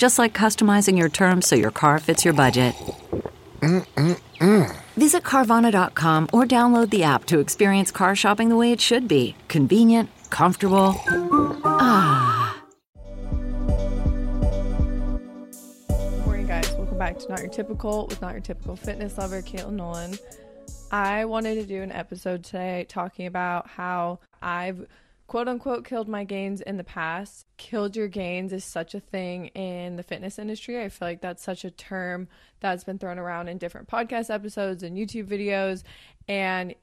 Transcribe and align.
Just 0.00 0.18
like 0.18 0.32
customizing 0.32 0.96
your 0.96 1.10
terms 1.10 1.46
so 1.46 1.56
your 1.56 1.70
car 1.70 1.98
fits 1.98 2.24
your 2.24 2.32
budget. 2.32 2.74
Mm-mm-mm. 3.60 4.74
Visit 4.96 5.22
Carvana.com 5.24 6.26
or 6.32 6.46
download 6.46 6.88
the 6.88 7.02
app 7.02 7.26
to 7.26 7.38
experience 7.38 7.90
car 7.90 8.16
shopping 8.16 8.48
the 8.48 8.56
way 8.56 8.72
it 8.72 8.80
should 8.80 9.06
be 9.06 9.36
convenient, 9.48 10.08
comfortable. 10.30 10.94
Ah. 11.66 12.62
Morning, 16.24 16.46
guys. 16.46 16.72
Welcome 16.72 16.96
back 16.96 17.18
to 17.18 17.28
Not 17.28 17.40
Your 17.40 17.50
Typical 17.50 18.06
with 18.06 18.22
Not 18.22 18.32
Your 18.32 18.40
Typical 18.40 18.76
Fitness 18.76 19.18
Lover, 19.18 19.42
Katelynn 19.42 19.72
Nolan. 19.72 20.16
I 20.90 21.26
wanted 21.26 21.56
to 21.56 21.66
do 21.66 21.82
an 21.82 21.92
episode 21.92 22.42
today 22.42 22.86
talking 22.88 23.26
about 23.26 23.68
how 23.68 24.20
I've 24.40 24.86
quote 25.30 25.46
unquote 25.46 25.84
killed 25.84 26.08
my 26.08 26.24
gains 26.24 26.60
in 26.60 26.76
the 26.76 26.82
past. 26.82 27.46
Killed 27.56 27.94
your 27.94 28.08
gains 28.08 28.52
is 28.52 28.64
such 28.64 28.96
a 28.96 29.00
thing 29.00 29.46
in 29.54 29.94
the 29.94 30.02
fitness 30.02 30.40
industry. 30.40 30.82
I 30.82 30.88
feel 30.88 31.06
like 31.06 31.20
that's 31.20 31.40
such 31.40 31.64
a 31.64 31.70
term 31.70 32.26
that's 32.58 32.82
been 32.82 32.98
thrown 32.98 33.16
around 33.16 33.46
in 33.46 33.56
different 33.56 33.86
podcast 33.86 34.28
episodes 34.28 34.82
and 34.82 34.96
YouTube 34.96 35.28
videos. 35.28 35.84
And 36.26 36.74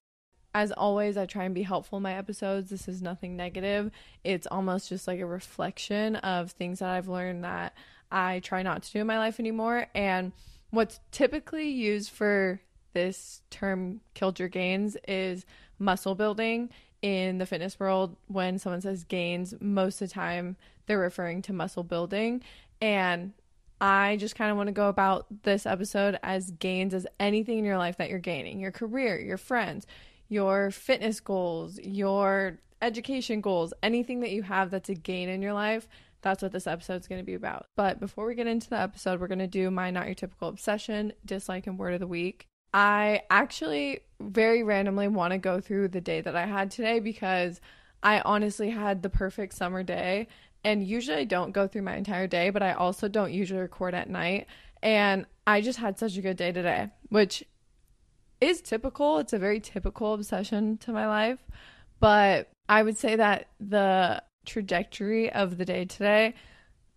as 0.55 0.71
always, 0.71 1.17
I 1.17 1.25
try 1.25 1.43
and 1.43 1.53
be 1.53 1.63
helpful 1.63 1.97
in 1.97 2.03
my 2.03 2.13
episodes. 2.13 2.69
This 2.69 2.87
is 2.87 3.01
nothing 3.01 3.35
negative. 3.35 3.91
It's 4.23 4.47
almost 4.47 4.87
just 4.87 5.09
like 5.09 5.19
a 5.19 5.25
reflection 5.25 6.15
of 6.15 6.51
things 6.51 6.79
that 6.79 6.87
I've 6.87 7.09
learned 7.09 7.43
that 7.43 7.75
I 8.09 8.39
try 8.39 8.63
not 8.63 8.81
to 8.83 8.91
do 8.93 9.01
in 9.01 9.07
my 9.07 9.17
life 9.17 9.41
anymore. 9.41 9.87
And 9.93 10.31
what's 10.69 11.01
typically 11.11 11.67
used 11.67 12.11
for 12.11 12.61
this 12.93 13.41
term 13.49 13.99
killed 14.13 14.39
your 14.39 14.47
gains 14.47 14.95
is 15.05 15.45
muscle 15.79 16.15
building 16.15 16.69
in 17.07 17.37
the 17.37 17.45
fitness 17.45 17.79
world 17.79 18.17
when 18.27 18.59
someone 18.59 18.81
says 18.81 19.05
gains 19.05 19.53
most 19.61 20.01
of 20.01 20.09
the 20.09 20.13
time 20.13 20.57
they're 20.87 20.99
referring 20.99 21.41
to 21.41 21.53
muscle 21.53 21.83
building 21.83 22.43
and 22.81 23.31
I 23.79 24.17
just 24.17 24.35
kind 24.35 24.51
of 24.51 24.57
want 24.57 24.67
to 24.67 24.73
go 24.73 24.89
about 24.89 25.25
this 25.43 25.65
episode 25.65 26.19
as 26.21 26.51
gains 26.51 26.93
as 26.93 27.07
anything 27.17 27.59
in 27.59 27.63
your 27.63 27.77
life 27.77 27.95
that 27.97 28.09
you're 28.09 28.19
gaining 28.19 28.59
your 28.59 28.71
career, 28.71 29.17
your 29.17 29.37
friends, 29.37 29.87
your 30.27 30.69
fitness 30.69 31.21
goals, 31.21 31.79
your 31.79 32.59
education 32.81 33.39
goals, 33.39 33.73
anything 33.81 34.19
that 34.19 34.31
you 34.31 34.43
have 34.43 34.69
that's 34.69 34.89
a 34.89 34.95
gain 34.95 35.29
in 35.29 35.41
your 35.41 35.53
life. 35.53 35.87
That's 36.23 36.43
what 36.43 36.51
this 36.51 36.67
episode 36.67 36.99
is 36.99 37.07
going 37.07 37.21
to 37.21 37.25
be 37.25 37.35
about. 37.35 37.67
But 37.77 38.01
before 38.01 38.25
we 38.25 38.35
get 38.35 38.47
into 38.47 38.69
the 38.69 38.79
episode, 38.79 39.21
we're 39.21 39.27
going 39.27 39.39
to 39.39 39.47
do 39.47 39.71
my 39.71 39.91
not 39.91 40.07
your 40.07 40.15
typical 40.15 40.49
obsession, 40.49 41.13
dislike, 41.23 41.67
and 41.67 41.79
word 41.79 41.93
of 41.93 42.01
the 42.01 42.07
week. 42.07 42.47
I 42.77 43.23
actually 43.31 44.01
very 44.19 44.61
randomly 44.61 45.07
want 45.07 45.31
to 45.31 45.39
go 45.39 45.59
through 45.59 45.87
the 45.87 45.99
day 45.99 46.21
that 46.21 46.35
I 46.35 46.45
had 46.45 46.69
today 46.69 46.99
because 46.99 47.59
I 48.03 48.19
honestly 48.19 48.69
had 48.69 49.01
the 49.01 49.09
perfect 49.09 49.55
summer 49.55 49.81
day. 49.81 50.27
And 50.63 50.85
usually 50.85 51.17
I 51.17 51.23
don't 51.23 51.53
go 51.53 51.67
through 51.67 51.81
my 51.81 51.95
entire 51.95 52.27
day, 52.27 52.51
but 52.51 52.61
I 52.61 52.73
also 52.73 53.07
don't 53.07 53.33
usually 53.33 53.61
record 53.61 53.95
at 53.95 54.11
night. 54.11 54.45
And 54.83 55.25
I 55.47 55.61
just 55.61 55.79
had 55.79 55.97
such 55.97 56.17
a 56.17 56.21
good 56.21 56.37
day 56.37 56.51
today, 56.51 56.89
which 57.09 57.43
is 58.41 58.61
typical. 58.61 59.17
It's 59.17 59.33
a 59.33 59.39
very 59.39 59.59
typical 59.59 60.13
obsession 60.13 60.77
to 60.77 60.91
my 60.91 61.07
life. 61.07 61.39
But 61.99 62.51
I 62.69 62.83
would 62.83 62.99
say 62.99 63.15
that 63.15 63.47
the 63.59 64.21
trajectory 64.45 65.31
of 65.31 65.57
the 65.57 65.65
day 65.65 65.85
today 65.85 66.35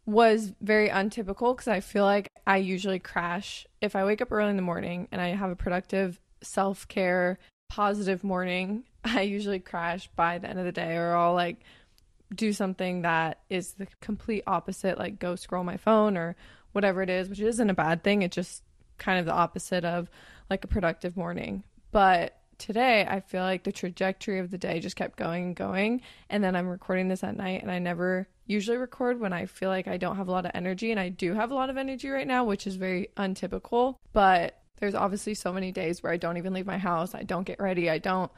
was 0.06 0.52
very 0.60 0.88
untypical 0.88 1.54
because 1.54 1.68
I 1.68 1.80
feel 1.80 2.04
like 2.04 2.28
I 2.46 2.56
usually 2.56 2.98
crash 2.98 3.66
if 3.80 3.94
I 3.94 4.04
wake 4.04 4.20
up 4.20 4.32
early 4.32 4.50
in 4.50 4.56
the 4.56 4.62
morning 4.62 5.08
and 5.12 5.20
I 5.20 5.28
have 5.28 5.50
a 5.50 5.56
productive 5.56 6.20
self 6.42 6.88
care, 6.88 7.38
positive 7.68 8.24
morning. 8.24 8.84
I 9.04 9.22
usually 9.22 9.60
crash 9.60 10.08
by 10.16 10.38
the 10.38 10.48
end 10.48 10.58
of 10.58 10.64
the 10.64 10.72
day, 10.72 10.96
or 10.96 11.14
I'll 11.14 11.34
like 11.34 11.58
do 12.34 12.52
something 12.52 13.02
that 13.02 13.40
is 13.48 13.72
the 13.74 13.88
complete 14.00 14.42
opposite, 14.46 14.98
like 14.98 15.18
go 15.18 15.36
scroll 15.36 15.64
my 15.64 15.76
phone 15.76 16.16
or 16.16 16.36
whatever 16.72 17.02
it 17.02 17.10
is, 17.10 17.28
which 17.28 17.40
isn't 17.40 17.70
a 17.70 17.74
bad 17.74 18.04
thing. 18.04 18.22
It's 18.22 18.34
just 18.34 18.62
kind 18.98 19.18
of 19.18 19.26
the 19.26 19.32
opposite 19.32 19.84
of 19.84 20.10
like 20.48 20.64
a 20.64 20.68
productive 20.68 21.16
morning. 21.16 21.64
But 21.90 22.39
today, 22.60 23.06
I 23.08 23.20
feel 23.20 23.42
like 23.42 23.64
the 23.64 23.72
trajectory 23.72 24.38
of 24.38 24.50
the 24.50 24.58
day 24.58 24.78
just 24.78 24.94
kept 24.94 25.16
going 25.16 25.44
and 25.46 25.56
going. 25.56 26.02
And 26.28 26.44
then 26.44 26.54
I'm 26.54 26.68
recording 26.68 27.08
this 27.08 27.24
at 27.24 27.36
night, 27.36 27.62
and 27.62 27.70
I 27.70 27.80
never 27.80 28.28
usually 28.46 28.76
record 28.76 29.18
when 29.18 29.32
I 29.32 29.46
feel 29.46 29.70
like 29.70 29.88
I 29.88 29.96
don't 29.96 30.16
have 30.16 30.28
a 30.28 30.30
lot 30.30 30.44
of 30.44 30.52
energy. 30.54 30.90
And 30.90 31.00
I 31.00 31.08
do 31.08 31.34
have 31.34 31.50
a 31.50 31.54
lot 31.54 31.70
of 31.70 31.76
energy 31.76 32.08
right 32.08 32.26
now, 32.26 32.44
which 32.44 32.66
is 32.66 32.76
very 32.76 33.08
untypical. 33.16 33.98
But 34.12 34.60
there's 34.78 34.94
obviously 34.94 35.34
so 35.34 35.52
many 35.52 35.72
days 35.72 36.02
where 36.02 36.12
I 36.12 36.16
don't 36.16 36.36
even 36.36 36.52
leave 36.52 36.66
my 36.66 36.78
house, 36.78 37.14
I 37.14 37.22
don't 37.22 37.44
get 37.46 37.60
ready, 37.60 37.90
I 37.90 37.98
don't 37.98 38.30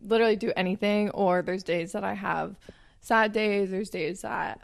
literally 0.00 0.36
do 0.36 0.52
anything. 0.56 1.10
Or 1.10 1.42
there's 1.42 1.62
days 1.62 1.92
that 1.92 2.04
I 2.04 2.14
have 2.14 2.56
sad 3.00 3.32
days, 3.32 3.70
there's 3.70 3.90
days 3.90 4.22
that 4.22 4.60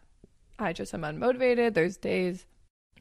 I 0.59 0.73
just 0.73 0.95
am 0.95 1.03
unmotivated, 1.03 1.75
there's 1.75 1.97
days 1.97 2.47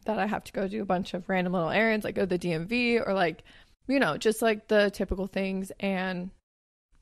that 0.05 0.19
I 0.19 0.27
have 0.27 0.43
to 0.45 0.53
go 0.53 0.67
do 0.67 0.81
a 0.81 0.85
bunch 0.85 1.13
of 1.13 1.27
random 1.27 1.53
little 1.53 1.69
errands, 1.69 2.03
like 2.03 2.15
go 2.15 2.21
to 2.21 2.37
the 2.37 2.39
DMV 2.39 3.05
or 3.05 3.13
like 3.13 3.43
you 3.89 3.99
know, 3.99 4.17
just 4.17 4.41
like 4.41 4.67
the 4.67 4.91
typical 4.91 5.27
things. 5.27 5.71
And 5.79 6.29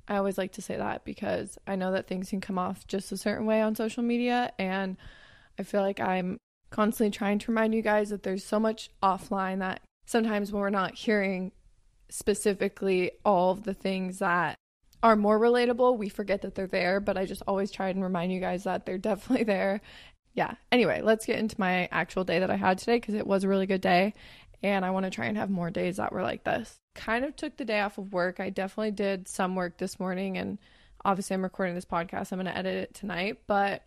I 0.07 0.15
always 0.15 0.37
like 0.37 0.53
to 0.53 0.61
say 0.61 0.77
that 0.77 1.03
because 1.03 1.57
I 1.67 1.75
know 1.75 1.91
that 1.91 2.07
things 2.07 2.29
can 2.29 2.41
come 2.41 2.57
off 2.57 2.87
just 2.87 3.11
a 3.11 3.17
certain 3.17 3.45
way 3.45 3.61
on 3.61 3.75
social 3.75 4.03
media. 4.03 4.53
And 4.57 4.95
I 5.59 5.63
feel 5.63 5.81
like 5.81 5.99
I'm 5.99 6.37
constantly 6.69 7.11
trying 7.11 7.39
to 7.39 7.51
remind 7.51 7.75
you 7.75 7.81
guys 7.81 8.09
that 8.09 8.23
there's 8.23 8.45
so 8.45 8.59
much 8.59 8.89
offline 9.03 9.59
that 9.59 9.81
sometimes 10.05 10.51
when 10.51 10.61
we're 10.61 10.69
not 10.69 10.95
hearing 10.95 11.51
specifically 12.09 13.11
all 13.25 13.51
of 13.51 13.63
the 13.63 13.73
things 13.73 14.19
that 14.19 14.55
are 15.03 15.17
more 15.17 15.37
relatable, 15.37 15.97
we 15.97 16.07
forget 16.07 16.41
that 16.41 16.55
they're 16.55 16.67
there. 16.67 17.01
But 17.01 17.17
I 17.17 17.25
just 17.25 17.43
always 17.47 17.69
try 17.69 17.89
and 17.89 18.01
remind 18.01 18.31
you 18.31 18.39
guys 18.39 18.63
that 18.63 18.85
they're 18.85 18.97
definitely 18.97 19.43
there. 19.43 19.81
Yeah. 20.33 20.53
Anyway, 20.71 21.01
let's 21.01 21.25
get 21.25 21.39
into 21.39 21.59
my 21.59 21.89
actual 21.91 22.23
day 22.23 22.39
that 22.39 22.51
I 22.51 22.55
had 22.55 22.77
today 22.77 22.97
because 22.97 23.15
it 23.15 23.27
was 23.27 23.43
a 23.43 23.49
really 23.49 23.65
good 23.65 23.81
day 23.81 24.13
and 24.63 24.83
I 24.85 24.91
want 24.91 25.05
to 25.05 25.09
try 25.09 25.25
and 25.25 25.37
have 25.37 25.49
more 25.49 25.69
days 25.69 25.97
that 25.97 26.11
were 26.11 26.23
like 26.23 26.43
this. 26.43 26.79
Kind 26.95 27.25
of 27.25 27.35
took 27.35 27.57
the 27.57 27.65
day 27.65 27.79
off 27.81 27.97
of 27.97 28.13
work. 28.13 28.39
I 28.39 28.49
definitely 28.49 28.91
did 28.91 29.27
some 29.27 29.55
work 29.55 29.77
this 29.77 29.99
morning, 29.99 30.37
and 30.37 30.57
obviously, 31.05 31.35
I'm 31.35 31.43
recording 31.43 31.75
this 31.75 31.85
podcast. 31.85 32.31
I'm 32.31 32.39
going 32.39 32.47
to 32.47 32.57
edit 32.57 32.75
it 32.75 32.93
tonight, 32.93 33.39
but 33.47 33.83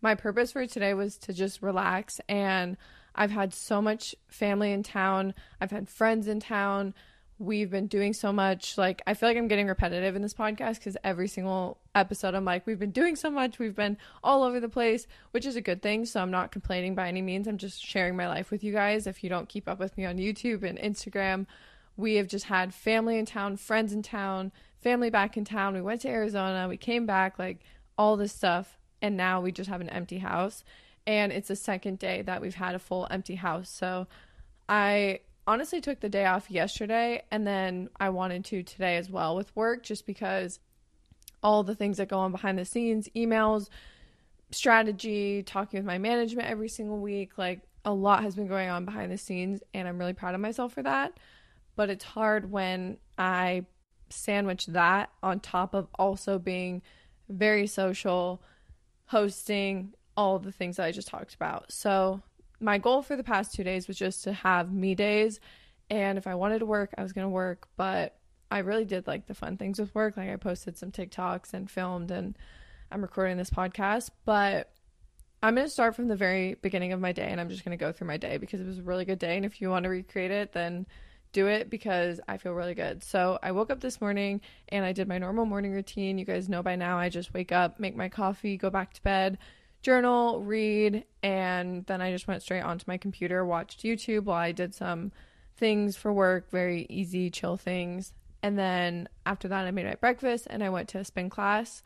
my 0.00 0.14
purpose 0.14 0.52
for 0.52 0.66
today 0.66 0.94
was 0.94 1.18
to 1.18 1.32
just 1.32 1.62
relax. 1.62 2.20
And 2.28 2.76
I've 3.14 3.30
had 3.30 3.54
so 3.54 3.80
much 3.80 4.14
family 4.28 4.72
in 4.72 4.82
town, 4.82 5.34
I've 5.60 5.70
had 5.70 5.88
friends 5.88 6.28
in 6.28 6.40
town 6.40 6.94
we've 7.38 7.70
been 7.70 7.88
doing 7.88 8.12
so 8.12 8.32
much 8.32 8.78
like 8.78 9.02
i 9.06 9.14
feel 9.14 9.28
like 9.28 9.36
i'm 9.36 9.48
getting 9.48 9.66
repetitive 9.66 10.14
in 10.14 10.22
this 10.22 10.34
podcast 10.34 10.76
because 10.76 10.96
every 11.02 11.26
single 11.26 11.78
episode 11.94 12.34
i'm 12.34 12.44
like 12.44 12.64
we've 12.66 12.78
been 12.78 12.92
doing 12.92 13.16
so 13.16 13.28
much 13.30 13.58
we've 13.58 13.74
been 13.74 13.96
all 14.22 14.44
over 14.44 14.60
the 14.60 14.68
place 14.68 15.06
which 15.32 15.44
is 15.44 15.56
a 15.56 15.60
good 15.60 15.82
thing. 15.82 16.04
So 16.06 16.20
i'm 16.20 16.30
not 16.30 16.52
complaining 16.52 16.94
by 16.94 17.08
any 17.08 17.22
means. 17.22 17.48
I'm 17.48 17.58
just 17.58 17.84
sharing 17.84 18.16
my 18.16 18.28
life 18.28 18.50
with 18.50 18.62
you 18.62 18.72
guys. 18.72 19.06
If 19.06 19.24
you 19.24 19.30
don't 19.30 19.48
keep 19.48 19.68
up 19.68 19.78
with 19.78 19.96
me 19.98 20.04
on 20.04 20.18
youtube 20.18 20.62
and 20.62 20.78
instagram 20.78 21.46
we 21.96 22.16
have 22.16 22.28
just 22.28 22.46
had 22.46 22.72
family 22.72 23.18
in 23.18 23.26
town 23.26 23.56
friends 23.56 23.92
in 23.92 24.02
town 24.02 24.52
family 24.80 25.10
back 25.10 25.36
in 25.36 25.44
town. 25.44 25.74
We 25.74 25.82
went 25.82 26.02
to 26.02 26.08
arizona 26.08 26.68
we 26.68 26.76
came 26.76 27.06
back 27.06 27.38
like 27.38 27.60
all 27.96 28.16
this 28.16 28.32
stuff. 28.32 28.78
And 29.02 29.16
now 29.16 29.40
we 29.40 29.52
just 29.52 29.68
have 29.68 29.80
an 29.80 29.90
empty 29.90 30.18
house. 30.18 30.64
And 31.06 31.32
it's 31.32 31.48
the 31.48 31.56
second 31.56 31.98
day 31.98 32.22
that 32.22 32.40
we've 32.40 32.54
had 32.54 32.74
a 32.74 32.78
full 32.78 33.06
empty 33.10 33.34
house. 33.34 33.68
So 33.68 34.06
i 34.68 35.20
honestly 35.46 35.80
took 35.80 36.00
the 36.00 36.08
day 36.08 36.24
off 36.24 36.50
yesterday 36.50 37.22
and 37.30 37.46
then 37.46 37.88
I 37.98 38.10
wanted 38.10 38.44
to 38.46 38.62
today 38.62 38.96
as 38.96 39.10
well 39.10 39.36
with 39.36 39.54
work 39.54 39.82
just 39.82 40.06
because 40.06 40.58
all 41.42 41.62
the 41.62 41.74
things 41.74 41.98
that 41.98 42.08
go 42.08 42.18
on 42.18 42.32
behind 42.32 42.58
the 42.58 42.64
scenes, 42.64 43.08
emails, 43.14 43.68
strategy, 44.50 45.42
talking 45.42 45.78
with 45.78 45.86
my 45.86 45.98
management 45.98 46.48
every 46.48 46.68
single 46.68 46.98
week, 46.98 47.36
like 47.36 47.60
a 47.84 47.92
lot 47.92 48.22
has 48.22 48.34
been 48.34 48.46
going 48.46 48.70
on 48.70 48.84
behind 48.84 49.12
the 49.12 49.18
scenes 49.18 49.62
and 49.74 49.86
I'm 49.86 49.98
really 49.98 50.14
proud 50.14 50.34
of 50.34 50.40
myself 50.40 50.72
for 50.72 50.82
that. 50.82 51.18
But 51.76 51.90
it's 51.90 52.04
hard 52.04 52.50
when 52.50 52.98
I 53.18 53.66
sandwich 54.10 54.66
that 54.66 55.10
on 55.22 55.40
top 55.40 55.74
of 55.74 55.88
also 55.96 56.38
being 56.38 56.82
very 57.28 57.66
social, 57.66 58.42
hosting, 59.06 59.92
all 60.16 60.38
the 60.38 60.52
things 60.52 60.76
that 60.76 60.84
I 60.84 60.92
just 60.92 61.08
talked 61.08 61.34
about. 61.34 61.72
So, 61.72 62.22
my 62.60 62.78
goal 62.78 63.02
for 63.02 63.16
the 63.16 63.24
past 63.24 63.54
two 63.54 63.64
days 63.64 63.88
was 63.88 63.96
just 63.96 64.24
to 64.24 64.32
have 64.32 64.72
me 64.72 64.94
days. 64.94 65.40
And 65.90 66.18
if 66.18 66.26
I 66.26 66.34
wanted 66.34 66.60
to 66.60 66.66
work, 66.66 66.94
I 66.96 67.02
was 67.02 67.12
going 67.12 67.26
to 67.26 67.30
work. 67.30 67.68
But 67.76 68.16
I 68.50 68.58
really 68.58 68.84
did 68.84 69.06
like 69.06 69.26
the 69.26 69.34
fun 69.34 69.56
things 69.56 69.78
with 69.78 69.94
work. 69.94 70.16
Like, 70.16 70.30
I 70.30 70.36
posted 70.36 70.78
some 70.78 70.90
TikToks 70.90 71.52
and 71.52 71.70
filmed, 71.70 72.10
and 72.10 72.36
I'm 72.90 73.02
recording 73.02 73.36
this 73.36 73.50
podcast. 73.50 74.10
But 74.24 74.74
I'm 75.44 75.56
going 75.56 75.66
to 75.66 75.70
start 75.70 75.94
from 75.94 76.08
the 76.08 76.16
very 76.16 76.54
beginning 76.54 76.94
of 76.94 77.00
my 77.00 77.12
day 77.12 77.28
and 77.28 77.38
I'm 77.38 77.50
just 77.50 77.66
going 77.66 77.76
to 77.76 77.84
go 77.84 77.92
through 77.92 78.06
my 78.06 78.16
day 78.16 78.38
because 78.38 78.62
it 78.62 78.66
was 78.66 78.78
a 78.78 78.82
really 78.82 79.04
good 79.04 79.18
day. 79.18 79.36
And 79.36 79.44
if 79.44 79.60
you 79.60 79.68
want 79.68 79.82
to 79.82 79.90
recreate 79.90 80.30
it, 80.30 80.52
then 80.54 80.86
do 81.32 81.48
it 81.48 81.68
because 81.68 82.18
I 82.26 82.38
feel 82.38 82.52
really 82.52 82.72
good. 82.72 83.04
So 83.04 83.38
I 83.42 83.52
woke 83.52 83.70
up 83.70 83.80
this 83.80 84.00
morning 84.00 84.40
and 84.70 84.86
I 84.86 84.92
did 84.92 85.06
my 85.06 85.18
normal 85.18 85.44
morning 85.44 85.72
routine. 85.72 86.16
You 86.16 86.24
guys 86.24 86.48
know 86.48 86.62
by 86.62 86.76
now 86.76 86.96
I 86.96 87.10
just 87.10 87.34
wake 87.34 87.52
up, 87.52 87.78
make 87.78 87.94
my 87.94 88.08
coffee, 88.08 88.56
go 88.56 88.70
back 88.70 88.94
to 88.94 89.02
bed, 89.02 89.36
journal, 89.84 90.40
read, 90.40 91.04
and 91.22 91.86
then 91.86 92.00
I 92.00 92.10
just 92.10 92.26
went 92.26 92.42
straight 92.42 92.62
onto 92.62 92.84
my 92.88 92.96
computer, 92.96 93.44
watched 93.44 93.84
YouTube 93.84 94.24
while 94.24 94.38
I 94.38 94.52
did 94.52 94.74
some 94.74 95.12
things 95.56 95.96
for 95.96 96.12
work, 96.12 96.50
very 96.50 96.86
easy, 96.88 97.30
chill 97.30 97.56
things. 97.56 98.12
And 98.42 98.58
then 98.58 99.08
after 99.24 99.48
that, 99.48 99.66
I 99.66 99.70
made 99.70 99.86
my 99.86 99.94
breakfast 99.94 100.46
and 100.50 100.62
I 100.64 100.70
went 100.70 100.88
to 100.90 100.98
a 100.98 101.04
spin 101.04 101.30
class. 101.30 101.82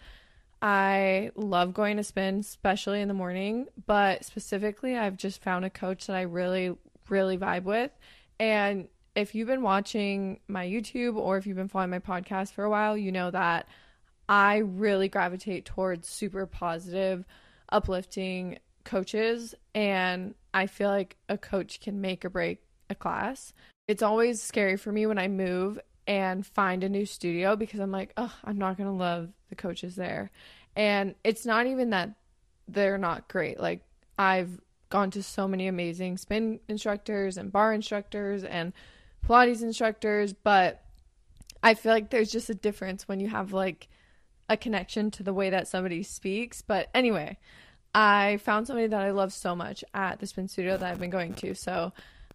I 0.60 1.30
love 1.36 1.74
going 1.74 1.98
to 1.98 2.04
spin, 2.04 2.40
especially 2.40 3.00
in 3.00 3.08
the 3.08 3.14
morning, 3.14 3.66
but 3.86 4.24
specifically, 4.24 4.96
I've 4.96 5.16
just 5.16 5.42
found 5.42 5.64
a 5.64 5.70
coach 5.70 6.06
that 6.06 6.16
I 6.16 6.22
really, 6.22 6.76
really 7.08 7.38
vibe 7.38 7.64
with. 7.64 7.92
And 8.40 8.88
if 9.14 9.34
you've 9.34 9.48
been 9.48 9.62
watching 9.62 10.40
my 10.48 10.66
YouTube 10.66 11.16
or 11.16 11.36
if 11.36 11.46
you've 11.46 11.56
been 11.56 11.68
following 11.68 11.90
my 11.90 11.98
podcast 11.98 12.52
for 12.52 12.64
a 12.64 12.70
while, 12.70 12.96
you 12.96 13.12
know 13.12 13.30
that 13.30 13.68
I 14.28 14.58
really 14.58 15.08
gravitate 15.08 15.64
towards 15.64 16.08
super 16.08 16.46
positive, 16.46 17.24
uplifting 17.70 18.58
coaches. 18.84 19.54
And 19.74 20.34
I 20.54 20.66
feel 20.66 20.88
like 20.88 21.16
a 21.28 21.38
coach 21.38 21.80
can 21.80 22.00
make 22.00 22.24
or 22.24 22.30
break 22.30 22.62
a 22.90 22.94
class. 22.94 23.52
It's 23.86 24.02
always 24.02 24.42
scary 24.42 24.76
for 24.76 24.92
me 24.92 25.06
when 25.06 25.18
I 25.18 25.28
move 25.28 25.78
and 26.06 26.46
find 26.46 26.82
a 26.82 26.88
new 26.88 27.04
studio 27.04 27.54
because 27.54 27.80
I'm 27.80 27.92
like, 27.92 28.12
oh, 28.16 28.34
I'm 28.44 28.58
not 28.58 28.76
going 28.76 28.88
to 28.88 28.94
love 28.94 29.28
the 29.50 29.54
coaches 29.54 29.94
there. 29.94 30.30
And 30.74 31.14
it's 31.24 31.44
not 31.44 31.66
even 31.66 31.90
that 31.90 32.14
they're 32.66 32.98
not 32.98 33.28
great. 33.28 33.60
Like, 33.60 33.82
I've 34.18 34.60
gone 34.90 35.10
to 35.12 35.22
so 35.22 35.46
many 35.46 35.68
amazing 35.68 36.16
spin 36.16 36.60
instructors 36.68 37.36
and 37.36 37.52
bar 37.52 37.72
instructors 37.72 38.42
and 38.44 38.72
Pilates 39.26 39.62
instructors, 39.62 40.32
but 40.32 40.82
I 41.62 41.74
feel 41.74 41.92
like 41.92 42.10
there's 42.10 42.30
just 42.30 42.50
a 42.50 42.54
difference 42.54 43.06
when 43.06 43.20
you 43.20 43.28
have 43.28 43.52
like 43.52 43.88
a 44.48 44.56
connection 44.56 45.10
to 45.12 45.22
the 45.22 45.34
way 45.34 45.50
that 45.50 45.68
somebody 45.68 46.02
speaks. 46.02 46.62
But 46.62 46.88
anyway, 46.94 47.38
I 47.94 48.38
found 48.38 48.66
somebody 48.66 48.88
that 48.88 49.00
I 49.00 49.10
love 49.10 49.32
so 49.32 49.54
much 49.54 49.84
at 49.94 50.20
the 50.20 50.26
spin 50.26 50.48
studio 50.48 50.76
that 50.76 50.90
I've 50.90 51.00
been 51.00 51.10
going 51.10 51.34
to. 51.34 51.54
So 51.54 51.92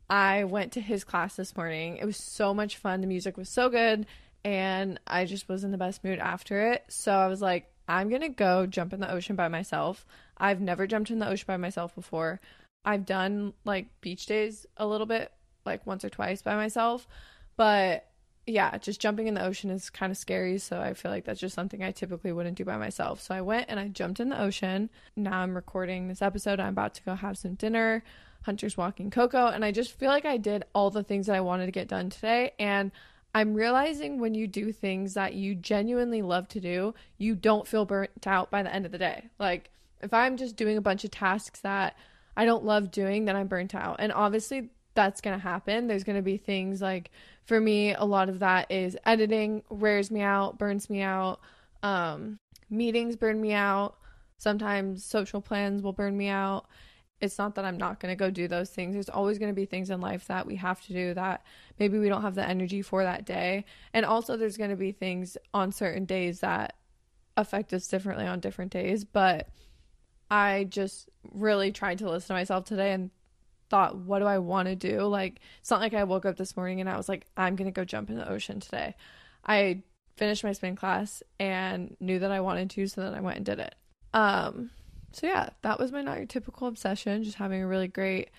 I 0.10 0.44
went 0.44 0.74
to 0.74 0.82
his 0.82 1.04
class 1.04 1.36
this 1.36 1.56
morning. 1.56 1.98
It 1.98 2.06
was 2.06 2.18
so 2.18 2.54
much 2.54 2.78
fun. 2.78 3.02
The 3.02 3.08
music 3.08 3.38
was 3.38 3.50
so 3.50 3.70
good, 3.70 4.06
and 4.44 5.00
I 5.08 5.26
just 5.26 5.48
was 5.48 5.64
in 5.64 5.72
the 5.72 5.78
best 5.78 6.04
mood 6.04 6.20
after 6.20 6.72
it. 6.72 6.84
So 6.90 7.12
I 7.12 7.28
was 7.28 7.42
like, 7.42 7.72
I'm 7.88 8.10
going 8.10 8.22
to 8.22 8.30
go 8.30 8.66
jump 8.66 8.94
in 8.94 9.00
the 9.00 9.12
ocean 9.12 9.36
by 9.36 9.48
myself. 9.48 10.06
I've 10.38 10.62
never 10.62 10.88
jumped 10.88 11.12
in 11.12 11.20
the 11.20 11.30
ocean 11.30 11.46
by 11.48 11.58
myself 11.58 11.96
before. 11.96 12.40
I've 12.86 13.06
done 13.06 13.54
like 13.66 13.88
beach 14.02 14.26
days 14.26 14.66
a 14.78 14.86
little 14.86 15.08
bit, 15.08 15.32
like 15.66 15.86
once 15.86 16.04
or 16.04 16.10
twice 16.10 16.42
by 16.42 16.56
myself, 16.56 17.08
but 17.56 18.06
yeah, 18.46 18.78
just 18.78 19.00
jumping 19.00 19.28
in 19.28 19.36
the 19.36 19.46
ocean 19.46 19.70
is 19.70 19.90
kind 19.90 20.12
of 20.12 20.18
scary. 20.18 20.58
So 20.58 20.80
I 20.80 20.94
feel 20.94 21.12
like 21.12 21.26
that's 21.26 21.40
just 21.40 21.56
something 21.56 21.82
I 21.82 21.92
typically 21.92 22.32
wouldn't 22.32 22.58
do 22.58 22.66
by 22.66 22.78
myself. 22.78 23.22
So 23.22 23.34
I 23.34 23.42
went 23.42 23.68
and 23.70 23.80
I 23.80 23.88
jumped 23.88 24.20
in 24.20 24.30
the 24.30 24.42
ocean. 24.42 24.90
Now 25.16 25.40
I'm 25.40 25.56
recording 25.56 26.08
this 26.08 26.22
episode. 26.22 26.60
I'm 26.60 26.70
about 26.70 26.94
to 26.96 27.04
go 27.04 27.16
have 27.16 27.38
some 27.38 27.56
dinner. 27.56 28.04
Hunter's 28.42 28.76
walking 28.76 29.10
Coco. 29.10 29.48
And 29.48 29.64
I 29.64 29.72
just 29.72 29.98
feel 29.98 30.10
like 30.10 30.26
I 30.26 30.38
did 30.38 30.66
all 30.76 30.90
the 30.90 31.04
things 31.04 31.28
that 31.28 31.36
I 31.36 31.42
wanted 31.42 31.68
to 31.68 31.72
get 31.72 31.88
done 31.88 32.10
today. 32.10 32.52
And 32.60 32.92
I'm 33.34 33.54
realizing 33.54 34.20
when 34.20 34.36
you 34.36 34.48
do 34.48 34.74
things 34.74 35.14
that 35.14 35.34
you 35.34 35.56
genuinely 35.56 36.22
love 36.22 36.50
to 36.50 36.60
do, 36.60 36.94
you 37.18 37.36
don't 37.36 37.68
feel 37.68 37.86
burnt 37.86 38.28
out 38.28 38.52
by 38.52 38.62
the 38.62 38.74
end 38.74 38.86
of 38.86 38.92
the 38.92 38.98
day. 38.98 39.30
Like 39.40 39.72
if 40.02 40.14
I'm 40.14 40.36
just 40.36 40.58
doing 40.58 40.76
a 40.76 40.82
bunch 40.82 41.06
of 41.06 41.12
tasks 41.12 41.62
that 41.62 41.96
I 42.36 42.46
don't 42.46 42.66
love 42.66 42.92
doing, 42.92 43.26
then 43.26 43.38
I'm 43.38 43.48
burnt 43.48 43.74
out. 43.74 43.98
And 44.00 44.12
obviously, 44.12 44.70
that's 44.96 45.22
going 45.22 45.38
to 45.38 45.42
happen. 45.42 45.88
There's 45.88 46.04
going 46.04 46.16
to 46.18 46.22
be 46.22 46.38
things 46.38 46.82
like 46.82 47.12
for 47.46 47.60
me, 47.60 47.94
a 47.94 48.04
lot 48.04 48.30
of 48.30 48.40
that 48.40 48.72
is 48.72 48.98
editing 49.06 49.64
wears 49.70 50.10
me 50.12 50.22
out, 50.22 50.58
burns 50.58 50.90
me 50.90 51.02
out. 51.02 51.40
Um, 51.82 52.40
meetings 52.70 53.16
burn 53.16 53.42
me 53.42 53.54
out. 53.54 53.98
Sometimes 54.38 55.06
social 55.06 55.42
plans 55.42 55.82
will 55.82 55.94
burn 55.94 56.18
me 56.18 56.28
out 56.28 56.68
it's 57.24 57.38
not 57.38 57.56
that 57.56 57.64
I'm 57.64 57.78
not 57.78 58.02
going 58.02 58.12
to 58.12 58.20
go 58.20 58.30
do 58.30 58.50
those 58.50 58.70
things. 58.70 58.94
There's 58.94 59.08
always 59.08 59.40
going 59.40 59.50
to 59.50 59.56
be 59.56 59.66
things 59.66 59.90
in 59.90 60.02
life 60.02 60.28
that 60.28 60.46
we 60.46 60.58
have 60.58 60.82
to 60.88 60.94
do 60.94 61.14
that 61.14 61.44
maybe 61.80 61.98
we 61.98 62.10
don't 62.10 62.22
have 62.22 62.36
the 62.36 62.48
energy 62.48 62.82
for 62.82 63.04
that 63.04 63.26
day. 63.26 63.64
And 63.94 64.06
also, 64.06 64.36
there's 64.36 64.58
going 64.58 64.72
to 64.72 64.76
be 64.76 64.92
things 64.92 65.38
on 65.54 65.72
certain 65.72 66.04
days 66.04 66.42
that 66.42 66.76
affect 67.38 67.74
us 67.74 67.88
differently 67.88 68.28
on 68.28 68.42
different 68.42 68.74
days. 68.74 69.06
But 69.06 69.48
I 70.30 70.66
just 70.66 71.10
really 71.32 71.72
tried 71.72 72.00
to 72.00 72.10
listen 72.10 72.28
to 72.28 72.34
myself 72.34 72.66
today 72.66 72.92
and 72.92 73.10
thought, 73.74 73.96
what 73.96 74.20
do 74.20 74.26
I 74.26 74.38
want 74.38 74.68
to 74.68 74.76
do? 74.76 75.02
Like, 75.02 75.40
it's 75.60 75.72
not 75.72 75.80
like 75.82 75.96
I 75.96 76.04
woke 76.04 76.28
up 76.28 76.38
this 76.38 76.56
morning 76.56 76.80
and 76.80 76.88
I 76.88 76.96
was 76.96 77.10
like, 77.10 77.26
I'm 77.36 77.56
going 77.56 77.66
to 77.66 77.72
go 77.72 77.84
jump 77.84 78.12
in 78.12 78.18
the 78.18 78.30
ocean 78.30 78.60
today. 78.60 78.94
I 79.48 79.82
finished 80.16 80.44
my 80.44 80.52
spin 80.52 80.76
class 80.76 81.24
and 81.40 81.98
knew 82.00 82.20
that 82.20 82.32
I 82.32 82.42
wanted 82.42 82.70
to, 82.70 82.86
so 82.86 83.02
then 83.02 83.16
I 83.16 83.22
went 83.22 83.38
and 83.38 83.46
did 83.48 83.58
it. 83.58 83.74
Um, 84.14 84.70
so 85.12 85.26
yeah, 85.26 85.50
that 85.64 85.80
was 85.80 85.92
my 85.92 86.04
not 86.04 86.18
your 86.18 86.28
typical 86.28 86.68
obsession, 86.68 87.24
just 87.24 87.38
having 87.38 87.64
a 87.64 87.68
really 87.68 87.88
great 87.88 88.30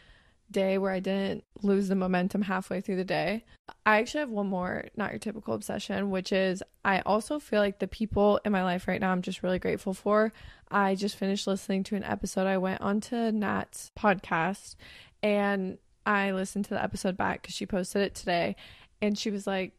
day 0.53 0.79
where 0.79 0.93
I 0.93 1.01
didn't 1.01 1.43
lose 1.63 1.89
the 1.89 1.97
momentum 1.97 2.43
halfway 2.43 2.81
through 2.81 2.97
the 2.97 3.05
day. 3.05 3.45
I 3.85 3.99
actually 3.99 4.21
have 4.21 4.31
one 4.31 4.47
more 4.47 4.85
not 4.97 5.11
your 5.11 5.19
typical 5.19 5.55
obsession, 5.55 6.11
which 6.11 6.31
is 6.31 6.63
I 6.85 7.01
also 7.01 7.41
feel 7.41 7.59
like 7.59 7.81
the 7.81 7.89
people 7.89 8.41
in 8.45 8.53
my 8.53 8.63
life 8.63 8.87
right 8.87 9.01
now 9.01 9.11
I'm 9.11 9.23
just 9.23 9.43
really 9.43 9.59
grateful 9.59 9.95
for. 9.95 10.33
I 10.71 10.95
just 10.95 11.17
finished 11.17 11.49
listening 11.49 11.83
to 11.85 11.97
an 11.97 12.05
episode. 12.05 12.47
I 12.47 12.59
went 12.59 12.83
onto 12.83 13.33
Nat's 13.33 13.91
podcast 13.99 14.77
and 15.25 15.79
I 16.05 16.33
listened 16.33 16.67
to 16.67 16.75
the 16.75 16.83
episode 16.83 17.17
back 17.17 17.41
because 17.41 17.55
she 17.55 17.65
posted 17.65 18.03
it 18.03 18.15
today 18.15 18.57
and 19.01 19.19
she 19.19 19.31
was 19.31 19.47
like 19.47 19.73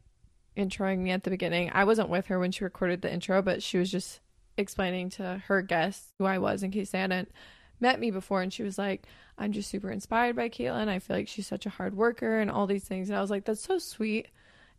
introing 0.58 0.98
me 1.00 1.12
at 1.12 1.24
the 1.24 1.30
beginning. 1.30 1.70
I 1.72 1.84
wasn't 1.84 2.10
with 2.10 2.26
her 2.28 2.40
when 2.40 2.52
she 2.52 2.64
recorded 2.64 3.04
the 3.04 3.14
intro, 3.14 3.44
but 3.44 3.62
she 3.62 3.78
was 3.78 3.92
just 3.92 4.22
explaining 4.58 5.12
to 5.12 5.44
her 5.46 5.62
guests 5.62 6.14
who 6.18 6.26
I 6.26 6.40
was 6.40 6.64
in 6.64 6.72
case 6.72 6.90
they 6.90 6.98
hadn't 6.98 7.32
met 7.80 8.00
me 8.00 8.10
before. 8.10 8.42
And 8.42 8.52
she 8.52 8.64
was 8.64 8.80
like, 8.80 9.06
I'm 9.38 9.52
just 9.52 9.70
super 9.70 9.92
inspired 9.92 10.36
by 10.36 10.50
Katelynn. 10.50 10.88
I 10.88 10.98
feel 10.98 11.16
like 11.16 11.28
she's 11.28 11.46
such 11.46 11.68
a 11.68 11.72
hard 11.72 11.96
worker 11.96 12.40
and 12.40 12.50
all 12.50 12.66
these 12.66 12.86
things. 12.86 13.10
And 13.10 13.18
I 13.18 13.22
was 13.22 13.30
like, 13.30 13.46
that's 13.46 13.62
so 13.62 13.78
sweet. 13.78 14.30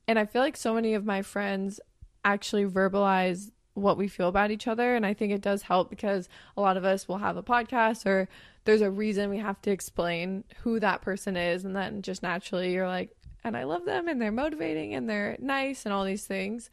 And 0.09 0.19
I 0.19 0.25
feel 0.25 0.43
like 0.43 0.57
so 0.57 0.75
many 0.75 0.95
of 0.95 1.05
my 1.05 1.23
friends 1.23 1.79
actually 2.25 2.65
verbalize 2.65 3.53
what 3.77 3.99
we 3.99 4.09
feel 4.09 4.29
about 4.29 4.51
each 4.51 4.67
other. 4.67 4.97
And 4.97 5.05
I 5.05 5.15
think 5.15 5.33
it 5.33 5.43
does 5.43 5.63
help 5.63 5.91
because 5.91 6.29
a 6.57 6.61
lot 6.61 6.77
of 6.77 6.85
us 6.85 7.07
will 7.07 7.19
have 7.19 7.37
a 7.37 7.43
podcast 7.43 8.07
or 8.07 8.29
there's 8.65 8.81
a 8.81 8.91
reason 8.91 9.31
we 9.31 9.39
have 9.39 9.61
to 9.63 9.71
explain 9.71 10.45
who 10.63 10.81
that 10.81 11.03
person 11.03 11.37
is. 11.37 11.65
And 11.65 11.77
then 11.77 12.03
just 12.03 12.23
naturally 12.23 12.73
you're 12.73 12.89
like, 12.89 13.15
and 13.45 13.57
I 13.57 13.65
love 13.65 13.85
them 13.85 14.09
and 14.09 14.21
they're 14.21 14.33
motivating 14.33 14.95
and 14.95 15.09
they're 15.09 15.37
nice 15.39 15.85
and 15.85 15.93
all 15.93 16.05
these 16.05 16.27
things. 16.27 16.71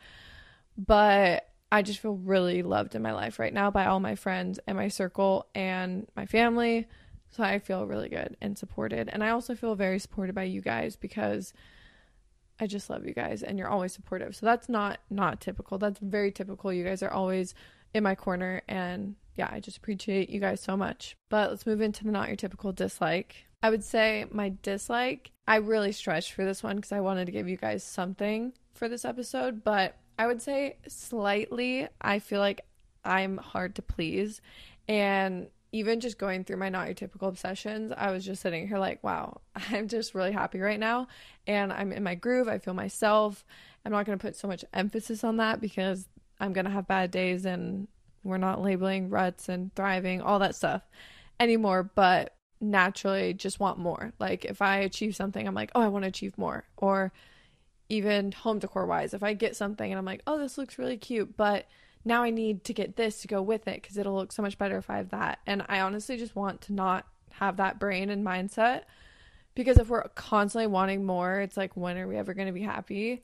But 0.77 1.47
I 1.71 1.81
just 1.81 1.99
feel 1.99 2.15
really 2.15 2.63
loved 2.63 2.95
in 2.95 3.01
my 3.01 3.13
life 3.13 3.37
right 3.37 3.53
now 3.53 3.69
by 3.69 3.85
all 3.85 3.99
my 3.99 4.15
friends 4.15 4.59
and 4.65 4.77
my 4.77 4.87
circle 4.87 5.47
and 5.53 6.07
my 6.15 6.25
family. 6.25 6.87
So 7.31 7.43
I 7.43 7.59
feel 7.59 7.85
really 7.85 8.09
good 8.09 8.37
and 8.41 8.57
supported. 8.57 9.09
And 9.09 9.23
I 9.23 9.29
also 9.29 9.55
feel 9.55 9.75
very 9.75 9.99
supported 9.99 10.33
by 10.35 10.43
you 10.43 10.61
guys 10.61 10.95
because 10.95 11.53
I 12.59 12.67
just 12.67 12.89
love 12.89 13.05
you 13.05 13.13
guys 13.13 13.43
and 13.43 13.57
you're 13.57 13.67
always 13.67 13.93
supportive. 13.93 14.35
So 14.35 14.45
that's 14.45 14.69
not 14.69 14.99
not 15.09 15.41
typical. 15.41 15.77
That's 15.77 15.99
very 15.99 16.31
typical. 16.31 16.71
You 16.71 16.83
guys 16.83 17.03
are 17.03 17.11
always 17.11 17.55
in 17.93 18.03
my 18.03 18.15
corner 18.15 18.61
and 18.67 19.15
yeah, 19.35 19.49
I 19.51 19.59
just 19.59 19.77
appreciate 19.77 20.29
you 20.29 20.39
guys 20.39 20.61
so 20.61 20.77
much. 20.77 21.17
But 21.29 21.49
let's 21.49 21.65
move 21.65 21.81
into 21.81 22.03
the 22.03 22.11
not 22.11 22.27
your 22.27 22.37
typical 22.37 22.71
dislike. 22.71 23.35
I 23.63 23.69
would 23.69 23.83
say 23.83 24.25
my 24.29 24.53
dislike, 24.61 25.31
I 25.47 25.57
really 25.57 25.91
stretched 25.91 26.33
for 26.33 26.45
this 26.45 26.61
one 26.61 26.75
because 26.75 26.91
I 26.91 26.99
wanted 26.99 27.25
to 27.25 27.31
give 27.31 27.47
you 27.47 27.57
guys 27.57 27.83
something 27.83 28.53
for 28.73 28.89
this 28.89 29.05
episode, 29.05 29.63
but 29.63 29.97
I 30.19 30.27
would 30.27 30.41
say 30.41 30.77
slightly. 30.87 31.87
I 32.01 32.19
feel 32.19 32.39
like 32.39 32.61
I'm 33.03 33.37
hard 33.37 33.75
to 33.75 33.81
please. 33.81 34.41
And 34.87 35.47
even 35.73 35.99
just 35.99 36.19
going 36.19 36.43
through 36.43 36.57
my 36.57 36.69
not 36.69 36.85
your 36.85 36.93
typical 36.93 37.27
obsessions, 37.27 37.91
I 37.97 38.11
was 38.11 38.23
just 38.23 38.43
sitting 38.43 38.67
here 38.67 38.77
like, 38.77 39.03
wow, 39.03 39.41
I'm 39.71 39.87
just 39.87 40.13
really 40.13 40.31
happy 40.31 40.59
right 40.59 40.79
now. 40.79 41.07
And 41.47 41.73
I'm 41.73 41.91
in 41.91 42.03
my 42.03 42.15
groove. 42.15 42.47
I 42.47 42.59
feel 42.59 42.75
myself. 42.75 43.43
I'm 43.83 43.91
not 43.91 44.05
going 44.05 44.17
to 44.17 44.21
put 44.21 44.35
so 44.35 44.47
much 44.47 44.63
emphasis 44.71 45.23
on 45.23 45.37
that 45.37 45.59
because 45.59 46.07
I'm 46.39 46.53
going 46.53 46.65
to 46.65 46.71
have 46.71 46.87
bad 46.87 47.09
days 47.09 47.45
and 47.45 47.87
we're 48.23 48.37
not 48.37 48.61
labeling 48.61 49.09
ruts 49.09 49.49
and 49.49 49.73
thriving, 49.75 50.21
all 50.21 50.39
that 50.39 50.55
stuff 50.55 50.83
anymore. 51.39 51.89
But 51.95 52.35
naturally, 52.61 53.33
just 53.33 53.59
want 53.59 53.79
more. 53.79 54.13
Like 54.19 54.45
if 54.45 54.61
I 54.61 54.77
achieve 54.77 55.15
something, 55.15 55.45
I'm 55.45 55.55
like, 55.55 55.71
oh, 55.73 55.81
I 55.81 55.87
want 55.87 56.03
to 56.03 56.09
achieve 56.09 56.37
more. 56.37 56.65
Or 56.77 57.11
even 57.89 58.31
home 58.31 58.59
decor 58.59 58.85
wise. 58.85 59.15
If 59.15 59.23
I 59.23 59.33
get 59.33 59.55
something 59.55 59.91
and 59.91 59.97
I'm 59.97 60.05
like, 60.05 60.21
oh, 60.27 60.37
this 60.37 60.57
looks 60.57 60.77
really 60.77 60.97
cute, 60.97 61.35
but 61.35 61.65
now 62.05 62.23
I 62.23 62.29
need 62.29 62.63
to 62.65 62.73
get 62.73 62.95
this 62.95 63.21
to 63.21 63.27
go 63.27 63.41
with 63.41 63.67
it 63.67 63.81
because 63.81 63.97
it'll 63.97 64.15
look 64.15 64.31
so 64.31 64.41
much 64.41 64.57
better 64.57 64.77
if 64.77 64.89
I 64.89 64.97
have 64.97 65.09
that. 65.09 65.39
And 65.45 65.65
I 65.69 65.79
honestly 65.79 66.17
just 66.17 66.35
want 66.35 66.61
to 66.61 66.73
not 66.73 67.05
have 67.31 67.57
that 67.57 67.79
brain 67.79 68.09
and 68.09 68.25
mindset 68.25 68.83
because 69.55 69.77
if 69.77 69.89
we're 69.89 70.03
constantly 70.09 70.67
wanting 70.67 71.05
more, 71.05 71.39
it's 71.39 71.57
like, 71.57 71.77
when 71.77 71.97
are 71.97 72.07
we 72.07 72.17
ever 72.17 72.33
going 72.33 72.47
to 72.47 72.53
be 72.53 72.61
happy? 72.61 73.23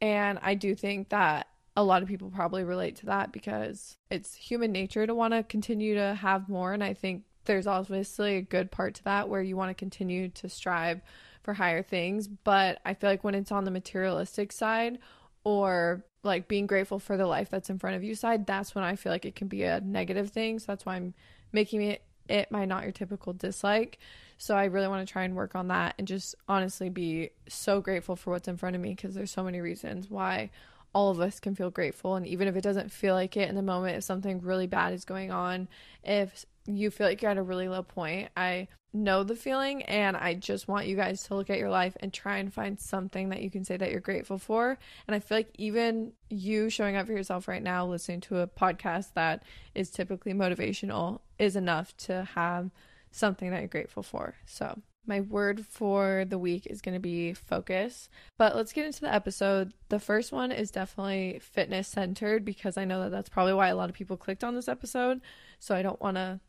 And 0.00 0.38
I 0.42 0.54
do 0.54 0.74
think 0.74 1.08
that 1.08 1.48
a 1.76 1.82
lot 1.82 2.02
of 2.02 2.08
people 2.08 2.30
probably 2.30 2.64
relate 2.64 2.96
to 2.96 3.06
that 3.06 3.32
because 3.32 3.96
it's 4.10 4.34
human 4.34 4.72
nature 4.72 5.06
to 5.06 5.14
want 5.14 5.34
to 5.34 5.42
continue 5.42 5.94
to 5.94 6.14
have 6.14 6.48
more. 6.48 6.72
And 6.72 6.84
I 6.84 6.94
think 6.94 7.24
there's 7.44 7.66
obviously 7.66 8.36
a 8.36 8.42
good 8.42 8.70
part 8.70 8.94
to 8.96 9.04
that 9.04 9.28
where 9.28 9.42
you 9.42 9.56
want 9.56 9.70
to 9.70 9.74
continue 9.74 10.28
to 10.30 10.48
strive 10.48 11.00
for 11.42 11.54
higher 11.54 11.82
things. 11.82 12.28
But 12.28 12.80
I 12.84 12.94
feel 12.94 13.10
like 13.10 13.24
when 13.24 13.34
it's 13.34 13.52
on 13.52 13.64
the 13.64 13.70
materialistic 13.70 14.52
side 14.52 14.98
or 15.46 16.04
like 16.24 16.48
being 16.48 16.66
grateful 16.66 16.98
for 16.98 17.16
the 17.16 17.24
life 17.24 17.48
that's 17.48 17.70
in 17.70 17.78
front 17.78 17.94
of 17.94 18.02
you 18.02 18.16
side, 18.16 18.48
that's 18.48 18.74
when 18.74 18.82
I 18.82 18.96
feel 18.96 19.12
like 19.12 19.24
it 19.24 19.36
can 19.36 19.46
be 19.46 19.62
a 19.62 19.80
negative 19.80 20.30
thing. 20.30 20.58
So 20.58 20.64
that's 20.66 20.84
why 20.84 20.96
I'm 20.96 21.14
making 21.52 21.82
it 21.82 22.02
it 22.28 22.50
my 22.50 22.64
not 22.64 22.82
your 22.82 22.90
typical 22.90 23.32
dislike. 23.32 24.00
So 24.38 24.56
I 24.56 24.64
really 24.64 24.88
want 24.88 25.06
to 25.06 25.12
try 25.12 25.22
and 25.22 25.36
work 25.36 25.54
on 25.54 25.68
that 25.68 25.94
and 25.98 26.08
just 26.08 26.34
honestly 26.48 26.88
be 26.88 27.30
so 27.48 27.80
grateful 27.80 28.16
for 28.16 28.32
what's 28.32 28.48
in 28.48 28.56
front 28.56 28.74
of 28.74 28.82
me 28.82 28.88
because 28.88 29.14
there's 29.14 29.30
so 29.30 29.44
many 29.44 29.60
reasons 29.60 30.10
why 30.10 30.50
all 30.92 31.10
of 31.10 31.20
us 31.20 31.38
can 31.38 31.54
feel 31.54 31.70
grateful 31.70 32.16
and 32.16 32.26
even 32.26 32.48
if 32.48 32.56
it 32.56 32.62
doesn't 32.62 32.90
feel 32.90 33.14
like 33.14 33.36
it 33.36 33.48
in 33.48 33.54
the 33.54 33.62
moment 33.62 33.96
if 33.96 34.02
something 34.02 34.40
really 34.40 34.66
bad 34.66 34.92
is 34.94 35.04
going 35.04 35.30
on, 35.30 35.68
if 36.02 36.44
you 36.66 36.90
feel 36.90 37.06
like 37.06 37.22
you're 37.22 37.30
at 37.30 37.38
a 37.38 37.42
really 37.42 37.68
low 37.68 37.84
point, 37.84 38.30
I 38.36 38.66
know 38.96 39.22
the 39.22 39.36
feeling 39.36 39.82
and 39.84 40.16
I 40.16 40.34
just 40.34 40.68
want 40.68 40.86
you 40.86 40.96
guys 40.96 41.22
to 41.24 41.34
look 41.34 41.50
at 41.50 41.58
your 41.58 41.70
life 41.70 41.96
and 42.00 42.12
try 42.12 42.38
and 42.38 42.52
find 42.52 42.80
something 42.80 43.28
that 43.28 43.42
you 43.42 43.50
can 43.50 43.64
say 43.64 43.76
that 43.76 43.90
you're 43.90 44.00
grateful 44.00 44.38
for. 44.38 44.78
And 45.06 45.14
I 45.14 45.20
feel 45.20 45.38
like 45.38 45.50
even 45.56 46.12
you 46.28 46.70
showing 46.70 46.96
up 46.96 47.06
for 47.06 47.12
yourself 47.12 47.48
right 47.48 47.62
now, 47.62 47.86
listening 47.86 48.20
to 48.22 48.40
a 48.40 48.46
podcast 48.46 49.12
that 49.14 49.42
is 49.74 49.90
typically 49.90 50.32
motivational, 50.32 51.20
is 51.38 51.56
enough 51.56 51.96
to 51.98 52.26
have 52.34 52.70
something 53.10 53.50
that 53.50 53.60
you're 53.60 53.68
grateful 53.68 54.02
for. 54.02 54.34
So, 54.46 54.80
my 55.08 55.20
word 55.20 55.64
for 55.64 56.24
the 56.28 56.38
week 56.38 56.66
is 56.66 56.82
going 56.82 56.94
to 56.94 57.00
be 57.00 57.32
focus. 57.32 58.08
But 58.38 58.56
let's 58.56 58.72
get 58.72 58.86
into 58.86 59.02
the 59.02 59.14
episode. 59.14 59.72
The 59.88 60.00
first 60.00 60.32
one 60.32 60.50
is 60.50 60.72
definitely 60.72 61.38
fitness 61.40 61.86
centered 61.86 62.44
because 62.44 62.76
I 62.76 62.84
know 62.84 63.02
that 63.02 63.10
that's 63.10 63.28
probably 63.28 63.54
why 63.54 63.68
a 63.68 63.76
lot 63.76 63.88
of 63.88 63.94
people 63.94 64.16
clicked 64.16 64.42
on 64.42 64.56
this 64.56 64.68
episode. 64.68 65.20
So 65.60 65.76
I 65.76 65.82
don't 65.82 66.00
want 66.00 66.16
to 66.16 66.40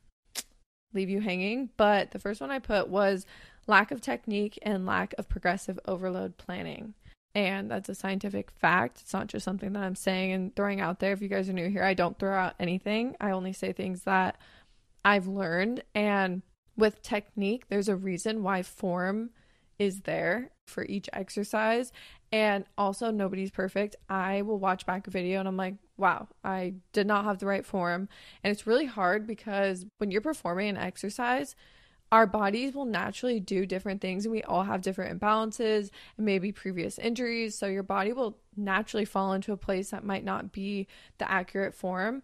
leave 0.93 1.09
you 1.09 1.21
hanging. 1.21 1.69
But 1.77 2.11
the 2.11 2.19
first 2.19 2.41
one 2.41 2.51
I 2.51 2.59
put 2.59 2.89
was 2.89 3.25
lack 3.67 3.91
of 3.91 4.01
technique 4.01 4.57
and 4.61 4.85
lack 4.85 5.13
of 5.17 5.29
progressive 5.29 5.79
overload 5.85 6.37
planning. 6.37 6.93
And 7.35 7.69
that's 7.69 7.89
a 7.89 7.95
scientific 7.95 8.49
fact. 8.49 9.01
It's 9.01 9.13
not 9.13 9.27
just 9.27 9.45
something 9.45 9.73
that 9.73 9.83
I'm 9.83 9.95
saying 9.95 10.31
and 10.31 10.55
throwing 10.55 10.81
out 10.81 10.99
there. 10.99 11.13
If 11.13 11.21
you 11.21 11.27
guys 11.27 11.47
are 11.49 11.53
new 11.53 11.69
here, 11.69 11.83
I 11.83 11.93
don't 11.93 12.17
throw 12.17 12.33
out 12.33 12.55
anything. 12.59 13.15
I 13.21 13.31
only 13.31 13.53
say 13.53 13.73
things 13.73 14.03
that 14.03 14.37
I've 15.05 15.27
learned. 15.27 15.83
And 15.93 16.41
with 16.75 17.01
technique, 17.01 17.65
there's 17.69 17.89
a 17.89 17.95
reason 17.95 18.41
why 18.41 18.63
form 18.63 19.31
is 19.77 20.01
there 20.01 20.49
for 20.65 20.83
each 20.85 21.09
exercise. 21.13 21.91
And 22.31 22.65
also, 22.77 23.11
nobody's 23.11 23.51
perfect. 23.51 23.95
I 24.09 24.41
will 24.41 24.59
watch 24.59 24.85
back 24.85 25.07
a 25.07 25.11
video 25.11 25.39
and 25.39 25.47
I'm 25.47 25.57
like, 25.57 25.75
wow, 25.97 26.27
I 26.43 26.75
did 26.93 27.07
not 27.07 27.25
have 27.25 27.39
the 27.39 27.45
right 27.45 27.65
form. 27.65 28.07
And 28.43 28.51
it's 28.51 28.67
really 28.67 28.85
hard 28.85 29.27
because 29.27 29.85
when 29.97 30.11
you're 30.11 30.21
performing 30.21 30.69
an 30.69 30.77
exercise, 30.77 31.55
our 32.11 32.25
bodies 32.25 32.73
will 32.73 32.85
naturally 32.85 33.39
do 33.39 33.65
different 33.65 33.99
things 33.99 34.25
and 34.25 34.31
we 34.31 34.43
all 34.43 34.63
have 34.63 34.81
different 34.81 35.19
imbalances 35.19 35.89
and 36.15 36.25
maybe 36.25 36.51
previous 36.51 36.97
injuries. 36.97 37.57
So 37.57 37.67
your 37.67 37.83
body 37.83 38.13
will 38.13 38.37
naturally 38.55 39.05
fall 39.05 39.33
into 39.33 39.51
a 39.51 39.57
place 39.57 39.89
that 39.89 40.05
might 40.05 40.23
not 40.23 40.51
be 40.51 40.87
the 41.17 41.29
accurate 41.29 41.73
form. 41.73 42.23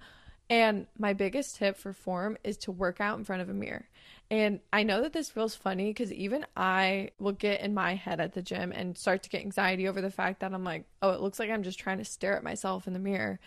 And 0.50 0.88
my 0.98 1.13
biggest 1.13 1.56
tip 1.56 1.77
for 1.77 1.94
form 1.94 2.38
is 2.44 2.58
to 2.60 2.72
work 2.72 3.01
out 3.01 3.18
in 3.18 3.24
front 3.24 3.42
of 3.42 3.50
a 3.50 3.53
mirror. 3.53 3.88
And 4.30 4.60
I 4.72 4.84
know 4.84 5.01
that 5.01 5.13
this 5.13 5.30
feels 5.30 5.56
funny 5.56 5.89
because 5.89 6.12
even 6.12 6.46
I 6.56 7.12
will 7.20 7.34
get 7.34 7.62
in 7.62 7.74
my 7.74 7.96
head 7.96 8.20
at 8.20 8.34
the 8.34 8.42
gym 8.42 8.72
and 8.72 8.98
start 8.98 9.24
to 9.24 9.30
get 9.30 9.42
anxiety 9.42 9.88
over 9.88 10.01
the 10.01 10.10
fact 10.10 10.39
that 10.39 10.53
I'm 10.53 10.63
like, 10.63 10.86
oh, 11.01 11.12
it 11.12 11.22
looks 11.22 11.39
like 11.39 11.50
I'm 11.50 11.63
just 11.63 11.80
trying 11.80 11.98
to 12.00 12.06
stare 12.06 12.36
at 12.36 12.44
myself 12.44 12.88
in 12.88 12.94
the 12.94 13.00
mirror. 13.00 13.39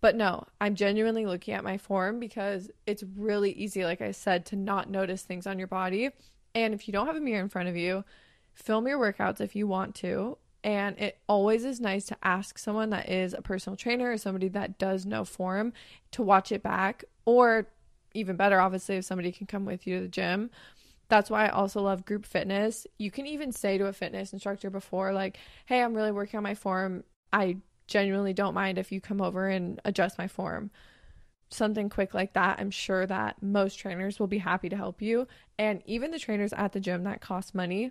But 0.00 0.16
no, 0.16 0.46
I'm 0.60 0.74
genuinely 0.74 1.26
looking 1.26 1.54
at 1.54 1.64
my 1.64 1.76
form 1.76 2.20
because 2.20 2.70
it's 2.86 3.04
really 3.16 3.52
easy, 3.52 3.84
like 3.84 4.00
I 4.00 4.12
said, 4.12 4.46
to 4.46 4.56
not 4.56 4.88
notice 4.88 5.22
things 5.22 5.46
on 5.46 5.58
your 5.58 5.68
body. 5.68 6.10
And 6.54 6.72
if 6.72 6.88
you 6.88 6.92
don't 6.92 7.06
have 7.06 7.16
a 7.16 7.20
mirror 7.20 7.42
in 7.42 7.48
front 7.48 7.68
of 7.68 7.76
you, 7.76 8.04
film 8.54 8.88
your 8.88 8.98
workouts 8.98 9.40
if 9.40 9.54
you 9.54 9.66
want 9.66 9.94
to. 9.96 10.38
And 10.62 10.98
it 10.98 11.18
always 11.26 11.64
is 11.64 11.80
nice 11.80 12.06
to 12.06 12.16
ask 12.22 12.58
someone 12.58 12.90
that 12.90 13.08
is 13.08 13.34
a 13.34 13.42
personal 13.42 13.76
trainer 13.76 14.10
or 14.10 14.18
somebody 14.18 14.48
that 14.48 14.78
does 14.78 15.06
know 15.06 15.24
form 15.24 15.72
to 16.12 16.22
watch 16.22 16.52
it 16.52 16.62
back. 16.62 17.04
Or 17.24 17.68
even 18.14 18.36
better, 18.36 18.60
obviously, 18.60 18.96
if 18.96 19.04
somebody 19.04 19.32
can 19.32 19.46
come 19.46 19.64
with 19.64 19.86
you 19.86 19.96
to 19.96 20.02
the 20.02 20.08
gym. 20.08 20.50
That's 21.08 21.30
why 21.30 21.46
I 21.46 21.50
also 21.50 21.82
love 21.82 22.04
group 22.04 22.24
fitness. 22.24 22.86
You 22.98 23.10
can 23.10 23.26
even 23.26 23.52
say 23.52 23.78
to 23.78 23.86
a 23.86 23.92
fitness 23.92 24.32
instructor 24.32 24.70
before, 24.70 25.12
like, 25.12 25.38
hey, 25.66 25.82
I'm 25.82 25.94
really 25.94 26.12
working 26.12 26.38
on 26.38 26.44
my 26.44 26.54
form. 26.54 27.04
I 27.32 27.58
genuinely 27.90 28.32
don't 28.32 28.54
mind 28.54 28.78
if 28.78 28.90
you 28.90 29.00
come 29.00 29.20
over 29.20 29.48
and 29.48 29.80
adjust 29.84 30.16
my 30.16 30.28
form. 30.28 30.70
Something 31.50 31.90
quick 31.90 32.14
like 32.14 32.32
that, 32.34 32.60
I'm 32.60 32.70
sure 32.70 33.04
that 33.06 33.42
most 33.42 33.78
trainers 33.78 34.20
will 34.20 34.28
be 34.28 34.38
happy 34.38 34.68
to 34.68 34.76
help 34.76 35.02
you. 35.02 35.26
And 35.58 35.82
even 35.84 36.12
the 36.12 36.18
trainers 36.18 36.52
at 36.52 36.72
the 36.72 36.80
gym 36.80 37.04
that 37.04 37.20
cost 37.20 37.54
money, 37.54 37.90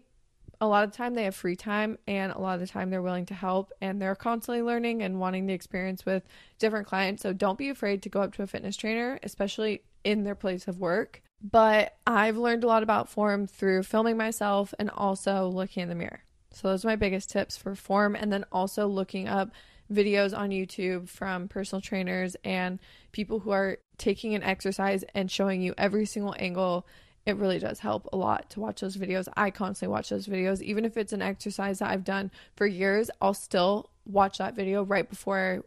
a 0.62 0.68
lot 0.68 0.84
of 0.84 0.92
the 0.92 0.98
time 0.98 1.14
they 1.14 1.26
have 1.26 1.36
free 1.36 1.56
time 1.56 1.98
and 2.08 2.32
a 2.32 2.40
lot 2.40 2.56
of 2.56 2.62
the 2.62 2.68
time 2.68 2.90
they're 2.90 3.02
willing 3.02 3.26
to 3.28 3.34
help 3.34 3.72
and 3.82 4.02
they're 4.02 4.16
constantly 4.16 4.62
learning 4.62 5.02
and 5.02 5.20
wanting 5.20 5.46
the 5.46 5.54
experience 5.54 6.06
with 6.06 6.24
different 6.58 6.88
clients. 6.88 7.22
So 7.22 7.34
don't 7.34 7.58
be 7.58 7.70
afraid 7.70 8.02
to 8.04 8.10
go 8.10 8.22
up 8.22 8.34
to 8.36 8.44
a 8.44 8.48
fitness 8.48 8.76
trainer, 8.76 9.20
especially 9.24 9.84
in 10.04 10.24
their 10.24 10.36
place 10.36 10.68
of 10.68 10.80
work. 10.80 11.22
But 11.42 11.98
I've 12.08 12.38
learned 12.38 12.64
a 12.64 12.68
lot 12.68 12.84
about 12.84 13.10
form 13.10 13.48
through 13.48 13.84
filming 13.84 14.18
myself 14.18 14.74
and 14.80 14.90
also 14.90 15.48
looking 15.48 15.84
in 15.84 15.90
the 15.90 15.96
mirror. 15.96 16.24
So 16.52 16.68
those 16.68 16.84
are 16.84 16.90
my 16.90 16.96
biggest 16.96 17.30
tips 17.30 17.58
for 17.58 17.76
form 17.76 18.16
and 18.16 18.32
then 18.32 18.46
also 18.52 18.88
looking 18.88 19.28
up 19.28 19.52
videos 19.92 20.38
on 20.38 20.50
YouTube 20.50 21.10
from 21.10 21.48
personal 21.48 21.82
trainers 21.82 22.36
and 22.44 22.80
people 23.12 23.40
who 23.40 23.52
are 23.52 23.78
taking 23.98 24.36
an 24.36 24.44
exercise 24.44 25.04
and 25.16 25.30
showing 25.30 25.62
you 25.62 25.74
every 25.78 26.06
single 26.06 26.36
angle 26.38 26.86
it 27.26 27.38
really 27.38 27.60
does 27.60 27.80
help 27.80 28.10
a 28.12 28.18
lot 28.18 28.50
to 28.52 28.60
watch 28.60 28.82
those 28.82 28.98
videos. 28.98 29.28
I 29.36 29.52
constantly 29.52 29.92
watch 29.92 30.10
those 30.10 30.28
videos. 30.28 30.62
Even 30.62 30.86
if 30.86 30.98
it's 30.98 31.14
an 31.14 31.22
exercise 31.22 31.80
that 31.80 31.92
I've 31.92 32.04
done 32.04 32.32
for 32.56 32.66
years, 32.66 33.12
I'll 33.22 33.34
still 33.34 33.90
watch 34.06 34.40
that 34.40 34.56
video 34.56 34.84
right 34.84 35.08
before 35.08 35.64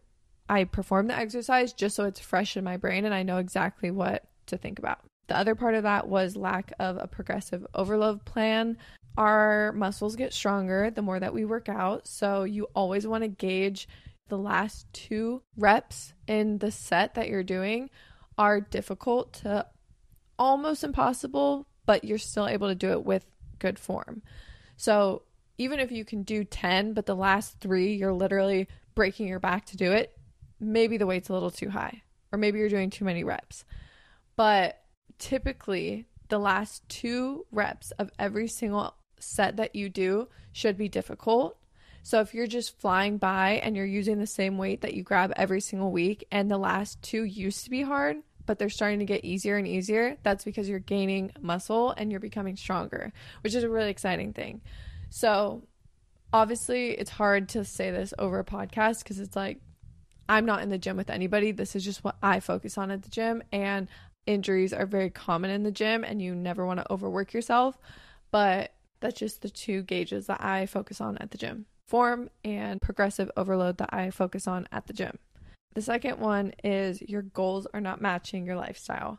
I 0.49 0.65
perform 0.65 1.07
the 1.07 1.17
exercise 1.17 1.73
just 1.73 1.95
so 1.95 2.05
it's 2.05 2.21
fresh 2.21 2.57
in 2.57 2.65
my 2.65 2.77
brain 2.77 3.05
and 3.05 3.15
I 3.15 3.23
know 3.23 3.39
exactly 3.39 3.91
what 3.91 4.25
to 4.47 4.57
think 4.57 4.79
about. 4.79 5.01
The 5.29 5.37
other 5.37 5.55
part 5.55 5.75
of 5.75 5.85
that 5.85 6.09
was 6.09 6.37
lack 6.37 6.73
of 6.81 6.99
a 6.99 7.07
progressive 7.07 7.67
overload 7.75 8.25
plan. 8.25 8.77
Our 9.17 9.73
muscles 9.73 10.17
get 10.17 10.33
stronger 10.33 10.91
the 10.91 11.03
more 11.03 11.21
that 11.21 11.33
we 11.33 11.45
work 11.45 11.69
out. 11.69 12.09
So 12.09 12.43
you 12.43 12.69
always 12.75 13.07
want 13.07 13.23
to 13.23 13.29
gauge 13.29 13.89
the 14.29 14.39
last 14.39 14.87
two 14.93 15.43
reps 15.57 16.15
in 16.27 16.59
the 16.59 16.71
set 16.71 17.15
that 17.15 17.29
you're 17.29 17.43
doing 17.43 17.91
are 18.39 18.61
difficult 18.61 19.33
to 19.35 19.67
almost 20.39 20.85
impossible, 20.85 21.67
but 21.87 22.05
you're 22.05 22.19
still 22.19 22.49
able 22.49 22.69
to 22.69 22.75
do 22.75 22.91
it 22.93 23.05
with 23.05 23.27
good 23.59 23.79
form. 23.79 24.23
So 24.77 25.23
even 25.59 25.81
if 25.81 25.93
you 25.93 26.05
can 26.05 26.23
do 26.23 26.45
10, 26.45 26.95
but 26.95 27.07
the 27.07 27.15
last 27.15 27.61
three, 27.61 27.95
you're 27.95 28.13
literally 28.13 28.69
breaking 28.95 29.29
your 29.29 29.39
back 29.39 29.67
to 29.67 29.77
do 29.77 29.93
it, 29.93 30.17
maybe 30.59 30.97
the 30.97 31.07
weight's 31.07 31.29
a 31.29 31.33
little 31.33 31.51
too 31.51 31.71
high, 31.71 32.03
or 32.33 32.39
maybe 32.39 32.59
you're 32.59 32.69
doing 32.69 32.91
too 32.91 33.05
many 33.05 33.25
reps. 33.25 33.65
But 34.37 34.83
typically, 35.19 36.07
the 36.29 36.39
last 36.39 36.89
two 36.89 37.47
reps 37.53 37.91
of 37.93 38.11
every 38.19 38.49
single 38.49 38.95
set 39.19 39.57
that 39.57 39.77
you 39.77 39.89
do 39.89 40.29
should 40.53 40.77
be 40.77 40.89
difficult. 40.89 41.59
So 42.03 42.21
if 42.21 42.35
you're 42.35 42.49
just 42.49 42.79
flying 42.81 43.19
by 43.19 43.61
and 43.63 43.77
you're 43.77 43.87
using 43.87 44.19
the 44.19 44.27
same 44.27 44.59
weight 44.59 44.81
that 44.81 44.95
you 44.95 45.03
grab 45.03 45.33
every 45.37 45.61
single 45.61 45.93
week, 45.93 46.27
and 46.31 46.51
the 46.51 46.59
last 46.59 47.01
two 47.01 47.23
used 47.23 47.65
to 47.65 47.71
be 47.71 47.83
hard, 47.83 48.17
but 48.45 48.59
they're 48.59 48.69
starting 48.69 48.99
to 48.99 49.05
get 49.05 49.25
easier 49.25 49.57
and 49.57 49.69
easier, 49.69 50.17
that's 50.25 50.45
because 50.45 50.69
you're 50.69 50.81
gaining 50.81 51.31
muscle 51.41 51.93
and 51.93 52.11
you're 52.11 52.21
becoming 52.21 52.57
stronger, 52.57 53.13
which 53.43 53.55
is 53.55 53.63
a 53.63 53.69
really 53.69 53.91
exciting 53.91 54.33
thing. 54.33 54.61
So, 55.11 55.63
obviously, 56.33 56.91
it's 56.91 57.11
hard 57.11 57.51
to 57.51 57.65
say 57.65 57.93
this 57.93 58.13
over 58.19 58.41
a 58.41 58.45
podcast 58.45 59.05
because 59.05 59.21
it's 59.21 59.37
like 59.37 59.61
I'm 60.29 60.45
not 60.45 60.63
in 60.63 60.71
the 60.71 60.79
gym 60.79 60.97
with 60.97 61.11
anybody. 61.11 61.53
This 61.53 61.77
is 61.77 61.85
just 61.85 62.03
what 62.03 62.17
I 62.23 62.41
focus 62.41 62.79
on 62.79 62.91
at 62.91 63.03
the 63.03 63.11
gym, 63.11 63.45
and 63.53 63.87
injuries 64.27 64.73
are 64.73 64.87
very 64.87 65.11
common 65.11 65.51
in 65.51 65.63
the 65.63 65.71
gym, 65.71 66.03
and 66.03 66.21
you 66.21 66.35
never 66.35 66.67
want 66.67 66.81
to 66.81 66.93
overwork 66.93 67.33
yourself. 67.33 67.79
But 68.33 68.73
that's 68.99 69.21
just 69.21 69.43
the 69.43 69.51
two 69.51 69.83
gauges 69.83 70.27
that 70.27 70.43
I 70.43 70.67
focus 70.67 71.01
on 71.01 71.19
at 71.19 71.31
the 71.31 71.39
gym 71.39 71.67
form 71.93 72.31
and 72.43 72.81
progressive 72.81 73.31
overload 73.37 73.77
that 73.77 73.93
I 73.93 74.09
focus 74.09 74.49
on 74.49 74.67
at 74.73 74.87
the 74.87 74.95
gym. 74.95 75.19
The 75.75 75.83
second 75.83 76.21
one 76.21 76.55
is 76.65 77.03
your 77.03 77.21
goals 77.21 77.67
are 77.75 77.83
not 77.83 78.01
matching 78.01 78.47
your 78.47 78.57
lifestyle. 78.57 79.19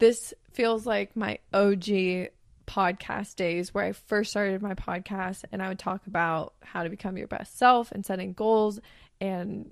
This 0.00 0.34
feels 0.50 0.84
like 0.84 1.14
my 1.14 1.38
OG 1.54 2.30
podcast 2.66 3.36
days 3.36 3.72
where 3.72 3.84
I 3.84 3.92
first 3.92 4.30
started 4.30 4.60
my 4.62 4.74
podcast 4.74 5.44
and 5.52 5.62
I 5.62 5.68
would 5.68 5.78
talk 5.78 6.08
about 6.08 6.54
how 6.60 6.82
to 6.82 6.90
become 6.90 7.16
your 7.16 7.28
best 7.28 7.56
self 7.56 7.92
and 7.92 8.04
setting 8.04 8.32
goals 8.32 8.80
and 9.20 9.70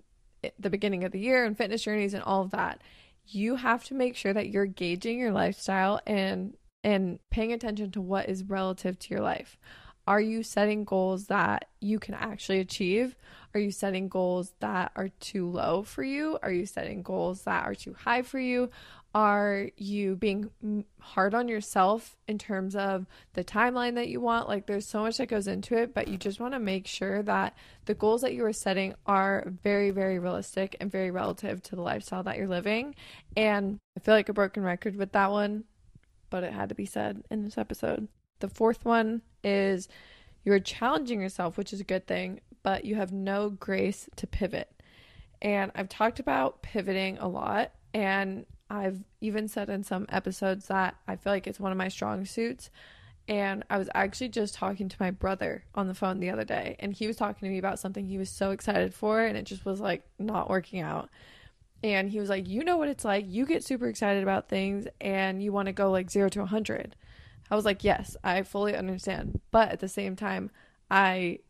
the 0.57 0.71
beginning 0.71 1.03
of 1.03 1.11
the 1.11 1.19
year 1.19 1.45
and 1.45 1.59
fitness 1.59 1.83
journeys 1.83 2.15
and 2.15 2.23
all 2.23 2.43
of 2.43 2.53
that. 2.53 2.81
You 3.27 3.57
have 3.57 3.83
to 3.87 3.95
make 3.95 4.15
sure 4.15 4.33
that 4.33 4.51
you're 4.51 4.67
gauging 4.67 5.19
your 5.19 5.33
lifestyle 5.33 6.01
and 6.07 6.57
and 6.85 7.19
paying 7.33 7.53
attention 7.53 7.91
to 7.91 8.01
what 8.01 8.29
is 8.29 8.45
relative 8.45 9.01
to 9.01 9.11
your 9.11 9.21
life. 9.21 9.59
Are 10.09 10.23
you 10.23 10.43
setting 10.43 10.85
goals 10.85 11.27
that 11.27 11.67
you 11.81 11.99
can 11.99 12.15
actually 12.15 12.61
achieve? 12.61 13.15
Are 13.53 13.61
you 13.61 13.71
setting 13.71 14.09
goals 14.09 14.55
that 14.61 14.91
are 14.97 15.11
too 15.21 15.51
low 15.51 15.83
for 15.83 16.03
you? 16.03 16.39
Are 16.43 16.51
you 16.51 16.65
setting 16.65 17.03
goals 17.03 17.43
that 17.43 17.67
are 17.67 17.75
too 17.75 17.93
high 17.93 18.23
for 18.23 18.39
you? 18.39 18.71
Are 19.15 19.69
you 19.77 20.17
being 20.17 20.49
hard 20.99 21.35
on 21.35 21.47
yourself 21.47 22.17
in 22.27 22.39
terms 22.39 22.75
of 22.75 23.05
the 23.35 23.45
timeline 23.45 23.97
that 23.97 24.09
you 24.09 24.23
want? 24.23 24.49
Like, 24.49 24.65
there's 24.67 24.89
so 24.89 25.03
much 25.03 25.19
that 25.19 25.27
goes 25.27 25.47
into 25.47 25.77
it, 25.77 25.93
but 25.93 26.09
you 26.09 26.17
just 26.17 26.41
want 26.41 26.55
to 26.55 26.59
make 26.59 26.87
sure 26.87 27.23
that 27.25 27.55
the 27.85 27.93
goals 27.93 28.23
that 28.23 28.33
you 28.33 28.47
are 28.47 28.53
setting 28.55 28.95
are 29.05 29.53
very, 29.63 29.91
very 29.91 30.19
realistic 30.19 30.75
and 30.81 30.91
very 30.91 31.11
relative 31.11 31.63
to 31.65 31.77
the 31.77 31.83
lifestyle 31.83 32.23
that 32.23 32.39
you're 32.39 32.49
living. 32.49 32.95
And 33.37 33.79
I 33.95 34.01
feel 34.01 34.15
like 34.15 34.31
a 34.31 34.33
broken 34.33 34.63
record 34.63 34.97
with 34.97 35.13
that 35.13 35.31
one, 35.31 35.65
but 36.31 36.45
it 36.45 36.55
had 36.55 36.71
to 36.71 36.75
be 36.75 36.87
said 36.87 37.25
in 37.31 37.45
this 37.45 37.59
episode. 37.59 38.09
The 38.41 38.49
fourth 38.49 38.85
one 38.85 39.23
is 39.43 39.89
you're 40.45 40.61
challenging 40.61 41.21
yourself, 41.21 41.59
which 41.59 41.73
is 41.73 41.81
a 41.81 41.85
good 41.85 42.07
thing, 42.07 42.41
but 42.63 42.85
you 42.85 42.97
have 42.97 43.13
no 43.13 43.51
grace 43.51 44.09
to 44.17 44.27
pivot. 44.27 44.71
And 45.41 45.71
I've 45.75 45.89
talked 45.89 46.21
about 46.21 46.63
pivoting 46.63 47.19
a 47.19 47.29
lot, 47.29 47.73
and 47.95 48.47
I've 48.71 49.03
even 49.21 49.49
said 49.49 49.69
in 49.69 49.85
some 49.85 50.07
episodes 50.09 50.67
that 50.67 50.97
I 51.07 51.17
feel 51.17 51.33
like 51.33 51.47
it's 51.47 51.61
one 51.61 51.73
of 51.73 51.79
my 51.79 51.89
strong 51.89 52.25
suits. 52.25 52.71
And 53.29 53.63
I 53.69 53.77
was 53.77 53.91
actually 53.95 54.31
just 54.31 54.55
talking 54.55 54.89
to 54.89 54.97
my 54.99 55.11
brother 55.11 55.65
on 55.75 55.87
the 55.87 55.95
phone 55.95 56.19
the 56.19 56.31
other 56.31 56.45
day, 56.45 56.77
and 56.81 56.93
he 56.93 57.07
was 57.07 57.17
talking 57.17 57.47
to 57.47 57.53
me 57.53 57.59
about 57.59 57.79
something 57.79 58.07
he 58.07 58.19
was 58.19 58.31
so 58.31 58.51
excited 58.53 58.95
for, 58.95 59.21
and 59.21 59.37
it 59.37 59.45
just 59.45 59.65
was 59.67 59.81
like 59.81 60.03
not 60.19 60.49
working 60.49 60.81
out. 60.81 61.11
And 61.83 62.11
he 62.11 62.19
was 62.19 62.29
like, 62.29 62.49
You 62.49 62.65
know 62.65 62.77
what 62.77 62.89
it's 62.89 63.05
like. 63.05 63.27
You 63.29 63.47
get 63.47 63.65
super 63.65 63.87
excited 63.87 64.23
about 64.23 64.49
things 64.49 64.87
and 65.01 65.43
you 65.43 65.53
want 65.53 65.67
to 65.67 65.73
go 65.73 65.91
like 65.91 66.11
zero 66.11 66.29
to 66.31 66.41
100. 66.41 66.97
I 67.51 67.57
was 67.57 67.65
like, 67.65 67.85
Yes, 67.85 68.17
I 68.23 68.43
fully 68.43 68.77
understand. 68.77 69.41
But 69.51 69.71
at 69.71 69.81
the 69.81 69.89
same 69.89 70.17
time, 70.17 70.51
I 70.91 71.41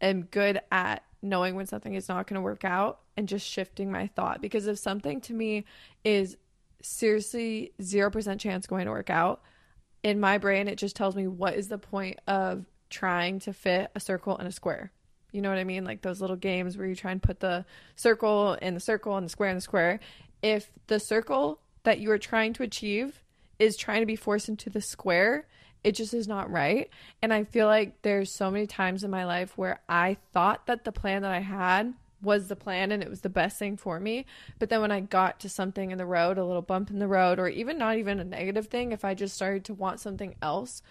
am 0.00 0.22
good 0.22 0.60
at 0.70 1.04
knowing 1.22 1.54
when 1.54 1.66
something 1.66 1.94
is 1.94 2.08
not 2.08 2.26
going 2.26 2.34
to 2.34 2.40
work 2.40 2.64
out 2.64 3.00
and 3.16 3.28
just 3.28 3.46
shifting 3.46 3.90
my 3.90 4.08
thought. 4.08 4.40
Because 4.40 4.66
if 4.66 4.78
something 4.78 5.20
to 5.22 5.32
me 5.32 5.64
is 6.04 6.36
seriously 6.82 7.72
0% 7.80 8.40
chance 8.40 8.66
going 8.66 8.86
to 8.86 8.90
work 8.90 9.10
out, 9.10 9.42
in 10.02 10.18
my 10.18 10.38
brain, 10.38 10.66
it 10.66 10.78
just 10.78 10.96
tells 10.96 11.14
me 11.14 11.26
what 11.26 11.54
is 11.54 11.68
the 11.68 11.78
point 11.78 12.18
of 12.26 12.66
trying 12.90 13.38
to 13.40 13.52
fit 13.52 13.90
a 13.94 14.00
circle 14.00 14.36
in 14.36 14.46
a 14.46 14.52
square. 14.52 14.90
You 15.30 15.40
know 15.40 15.48
what 15.48 15.58
I 15.58 15.64
mean? 15.64 15.84
Like 15.84 16.02
those 16.02 16.20
little 16.20 16.36
games 16.36 16.76
where 16.76 16.86
you 16.86 16.94
try 16.94 17.12
and 17.12 17.22
put 17.22 17.40
the 17.40 17.64
circle 17.96 18.54
in 18.54 18.74
the 18.74 18.80
circle 18.80 19.16
and 19.16 19.24
the 19.24 19.30
square 19.30 19.48
in 19.48 19.56
the 19.56 19.62
square. 19.62 20.00
If 20.42 20.70
the 20.88 20.98
circle 20.98 21.60
that 21.84 22.00
you 22.00 22.10
are 22.10 22.18
trying 22.18 22.52
to 22.54 22.62
achieve 22.64 23.22
is 23.58 23.76
trying 23.76 24.00
to 24.00 24.06
be 24.06 24.16
forced 24.16 24.48
into 24.48 24.70
the 24.70 24.80
square, 24.80 25.46
it 25.84 25.92
just 25.92 26.14
is 26.14 26.28
not 26.28 26.50
right. 26.50 26.90
And 27.20 27.32
I 27.32 27.44
feel 27.44 27.66
like 27.66 28.02
there's 28.02 28.30
so 28.30 28.50
many 28.50 28.66
times 28.66 29.04
in 29.04 29.10
my 29.10 29.24
life 29.24 29.58
where 29.58 29.80
I 29.88 30.16
thought 30.32 30.66
that 30.66 30.84
the 30.84 30.92
plan 30.92 31.22
that 31.22 31.32
I 31.32 31.40
had 31.40 31.94
was 32.22 32.46
the 32.46 32.56
plan 32.56 32.92
and 32.92 33.02
it 33.02 33.10
was 33.10 33.22
the 33.22 33.28
best 33.28 33.58
thing 33.58 33.76
for 33.76 33.98
me. 33.98 34.26
But 34.58 34.68
then 34.70 34.80
when 34.80 34.92
I 34.92 35.00
got 35.00 35.40
to 35.40 35.48
something 35.48 35.90
in 35.90 35.98
the 35.98 36.06
road, 36.06 36.38
a 36.38 36.44
little 36.44 36.62
bump 36.62 36.90
in 36.90 37.00
the 37.00 37.08
road, 37.08 37.38
or 37.38 37.48
even 37.48 37.78
not 37.78 37.98
even 37.98 38.20
a 38.20 38.24
negative 38.24 38.68
thing, 38.68 38.92
if 38.92 39.04
I 39.04 39.14
just 39.14 39.34
started 39.34 39.64
to 39.66 39.74
want 39.74 40.00
something 40.00 40.36
else, 40.40 40.82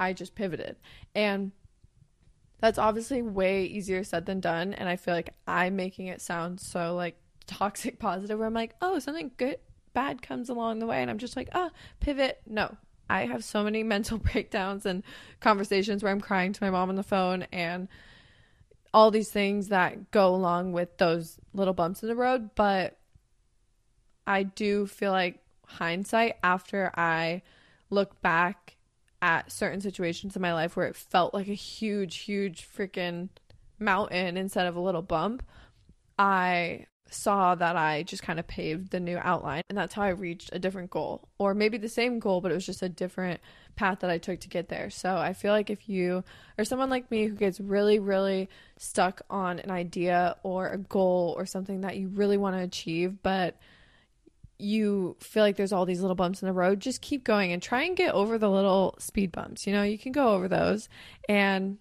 I 0.00 0.12
just 0.12 0.34
pivoted. 0.34 0.76
And 1.14 1.52
that's 2.58 2.78
obviously 2.78 3.22
way 3.22 3.64
easier 3.64 4.02
said 4.02 4.26
than 4.26 4.40
done. 4.40 4.74
And 4.74 4.88
I 4.88 4.96
feel 4.96 5.14
like 5.14 5.34
I'm 5.46 5.76
making 5.76 6.08
it 6.08 6.20
sound 6.20 6.60
so 6.60 6.94
like 6.96 7.16
toxic 7.46 7.98
positive 8.00 8.38
where 8.38 8.48
I'm 8.48 8.54
like, 8.54 8.74
oh, 8.82 8.98
something 8.98 9.30
good, 9.36 9.58
bad 9.92 10.22
comes 10.22 10.48
along 10.48 10.78
the 10.78 10.86
way. 10.86 11.02
And 11.02 11.10
I'm 11.10 11.18
just 11.18 11.36
like, 11.36 11.48
oh, 11.54 11.70
pivot. 12.00 12.40
No, 12.46 12.76
I 13.08 13.26
have 13.26 13.44
so 13.44 13.62
many 13.62 13.82
mental 13.84 14.18
breakdowns 14.18 14.86
and 14.86 15.02
conversations 15.40 16.02
where 16.02 16.12
I'm 16.12 16.20
crying 16.20 16.52
to 16.52 16.64
my 16.64 16.70
mom 16.70 16.88
on 16.88 16.96
the 16.96 17.02
phone 17.02 17.46
and 17.52 17.88
all 18.92 19.10
these 19.10 19.30
things 19.30 19.68
that 19.68 20.10
go 20.10 20.34
along 20.34 20.72
with 20.72 20.98
those 20.98 21.38
little 21.54 21.74
bumps 21.74 22.02
in 22.02 22.08
the 22.08 22.16
road. 22.16 22.50
But 22.54 22.98
I 24.26 24.42
do 24.42 24.86
feel 24.86 25.12
like 25.12 25.40
hindsight 25.66 26.36
after 26.42 26.90
I 26.94 27.42
look 27.88 28.20
back 28.20 28.76
at 29.22 29.52
certain 29.52 29.80
situations 29.80 30.34
in 30.34 30.42
my 30.42 30.52
life 30.54 30.76
where 30.76 30.86
it 30.86 30.96
felt 30.96 31.34
like 31.34 31.48
a 31.48 31.54
huge, 31.54 32.18
huge 32.18 32.66
freaking 32.66 33.28
mountain 33.78 34.36
instead 34.36 34.66
of 34.66 34.76
a 34.76 34.80
little 34.80 35.02
bump, 35.02 35.42
I 36.18 36.86
saw 37.10 37.54
that 37.54 37.76
I 37.76 38.04
just 38.04 38.22
kind 38.22 38.38
of 38.38 38.46
paved 38.46 38.90
the 38.90 39.00
new 39.00 39.18
outline. 39.18 39.62
And 39.68 39.76
that's 39.76 39.94
how 39.94 40.02
I 40.02 40.10
reached 40.10 40.50
a 40.52 40.58
different 40.58 40.90
goal, 40.90 41.28
or 41.38 41.54
maybe 41.54 41.76
the 41.76 41.88
same 41.88 42.18
goal, 42.18 42.40
but 42.40 42.50
it 42.50 42.54
was 42.54 42.66
just 42.66 42.82
a 42.82 42.88
different 42.88 43.40
path 43.76 44.00
that 44.00 44.10
I 44.10 44.18
took 44.18 44.40
to 44.40 44.48
get 44.48 44.68
there. 44.68 44.90
So 44.90 45.16
I 45.16 45.32
feel 45.32 45.52
like 45.52 45.70
if 45.70 45.88
you 45.88 46.24
or 46.56 46.64
someone 46.64 46.90
like 46.90 47.10
me 47.10 47.26
who 47.26 47.34
gets 47.34 47.60
really, 47.60 47.98
really 47.98 48.48
stuck 48.78 49.22
on 49.28 49.58
an 49.58 49.70
idea 49.70 50.36
or 50.42 50.68
a 50.68 50.78
goal 50.78 51.34
or 51.36 51.46
something 51.46 51.82
that 51.82 51.96
you 51.96 52.08
really 52.08 52.36
want 52.36 52.56
to 52.56 52.62
achieve, 52.62 53.22
but 53.22 53.56
you 54.58 55.16
feel 55.20 55.42
like 55.42 55.56
there's 55.56 55.72
all 55.72 55.86
these 55.86 56.00
little 56.00 56.14
bumps 56.14 56.42
in 56.42 56.46
the 56.46 56.52
road, 56.52 56.80
just 56.80 57.00
keep 57.00 57.24
going 57.24 57.52
and 57.52 57.62
try 57.62 57.84
and 57.84 57.96
get 57.96 58.14
over 58.14 58.38
the 58.38 58.50
little 58.50 58.94
speed 58.98 59.32
bumps. 59.32 59.66
You 59.66 59.72
know, 59.72 59.82
you 59.82 59.98
can 59.98 60.12
go 60.12 60.34
over 60.34 60.48
those 60.48 60.88
and 61.28 61.78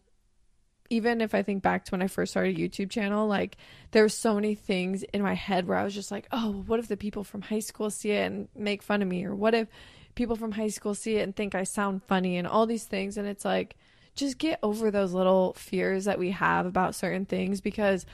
even 0.89 1.21
if 1.21 1.35
I 1.35 1.43
think 1.43 1.61
back 1.61 1.85
to 1.85 1.91
when 1.91 2.01
I 2.01 2.07
first 2.07 2.31
started 2.31 2.57
a 2.57 2.59
YouTube 2.59 2.89
channel, 2.89 3.27
like 3.27 3.57
there 3.91 4.03
were 4.03 4.09
so 4.09 4.35
many 4.35 4.55
things 4.55 5.03
in 5.03 5.21
my 5.21 5.35
head 5.35 5.67
where 5.67 5.77
I 5.77 5.83
was 5.83 5.93
just 5.93 6.11
like, 6.11 6.27
oh, 6.31 6.63
what 6.65 6.79
if 6.79 6.87
the 6.87 6.97
people 6.97 7.23
from 7.23 7.41
high 7.41 7.59
school 7.59 7.89
see 7.89 8.11
it 8.11 8.31
and 8.31 8.47
make 8.55 8.81
fun 8.81 9.01
of 9.01 9.07
me? 9.07 9.25
Or 9.25 9.35
what 9.35 9.53
if 9.53 9.67
people 10.15 10.35
from 10.35 10.51
high 10.51 10.69
school 10.69 10.95
see 10.95 11.17
it 11.17 11.23
and 11.23 11.35
think 11.35 11.53
I 11.53 11.63
sound 11.63 12.03
funny 12.03 12.37
and 12.37 12.47
all 12.47 12.65
these 12.65 12.85
things? 12.85 13.17
And 13.17 13.27
it's 13.27 13.45
like, 13.45 13.75
just 14.15 14.37
get 14.37 14.59
over 14.63 14.91
those 14.91 15.13
little 15.13 15.53
fears 15.53 16.05
that 16.05 16.19
we 16.19 16.31
have 16.31 16.65
about 16.65 16.95
certain 16.95 17.25
things 17.25 17.61
because 17.61 18.05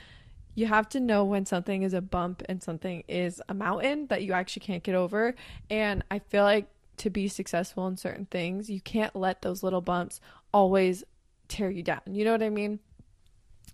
you 0.54 0.68
have 0.68 0.88
to 0.90 1.00
know 1.00 1.24
when 1.24 1.46
something 1.46 1.84
is 1.84 1.94
a 1.94 2.02
bump 2.02 2.44
and 2.48 2.62
something 2.62 3.04
is 3.08 3.42
a 3.50 3.54
mountain 3.54 4.08
that 4.08 4.24
you 4.24 4.34
actually 4.34 4.66
can't 4.66 4.84
get 4.84 4.96
over. 4.96 5.36
And 5.70 6.04
I 6.12 6.20
feel 6.20 6.44
like 6.44 6.68
to 6.98 7.10
be 7.10 7.28
successful 7.28 7.88
in 7.88 7.98
certain 7.98 8.26
things, 8.26 8.70
you 8.70 8.80
can't 8.80 9.16
let 9.16 9.42
those 9.42 9.64
little 9.64 9.82
bumps 9.82 10.22
always 10.54 11.04
tear 11.48 11.70
you 11.70 11.84
down. 11.84 12.02
You 12.08 12.26
know 12.26 12.32
what 12.32 12.44
I 12.44 12.50
mean? 12.50 12.80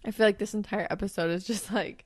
I 0.06 0.12
feel 0.12 0.26
like 0.26 0.40
this 0.40 0.54
entire 0.54 0.88
episode 0.90 1.32
is 1.32 1.46
just 1.46 1.72
like 1.72 2.06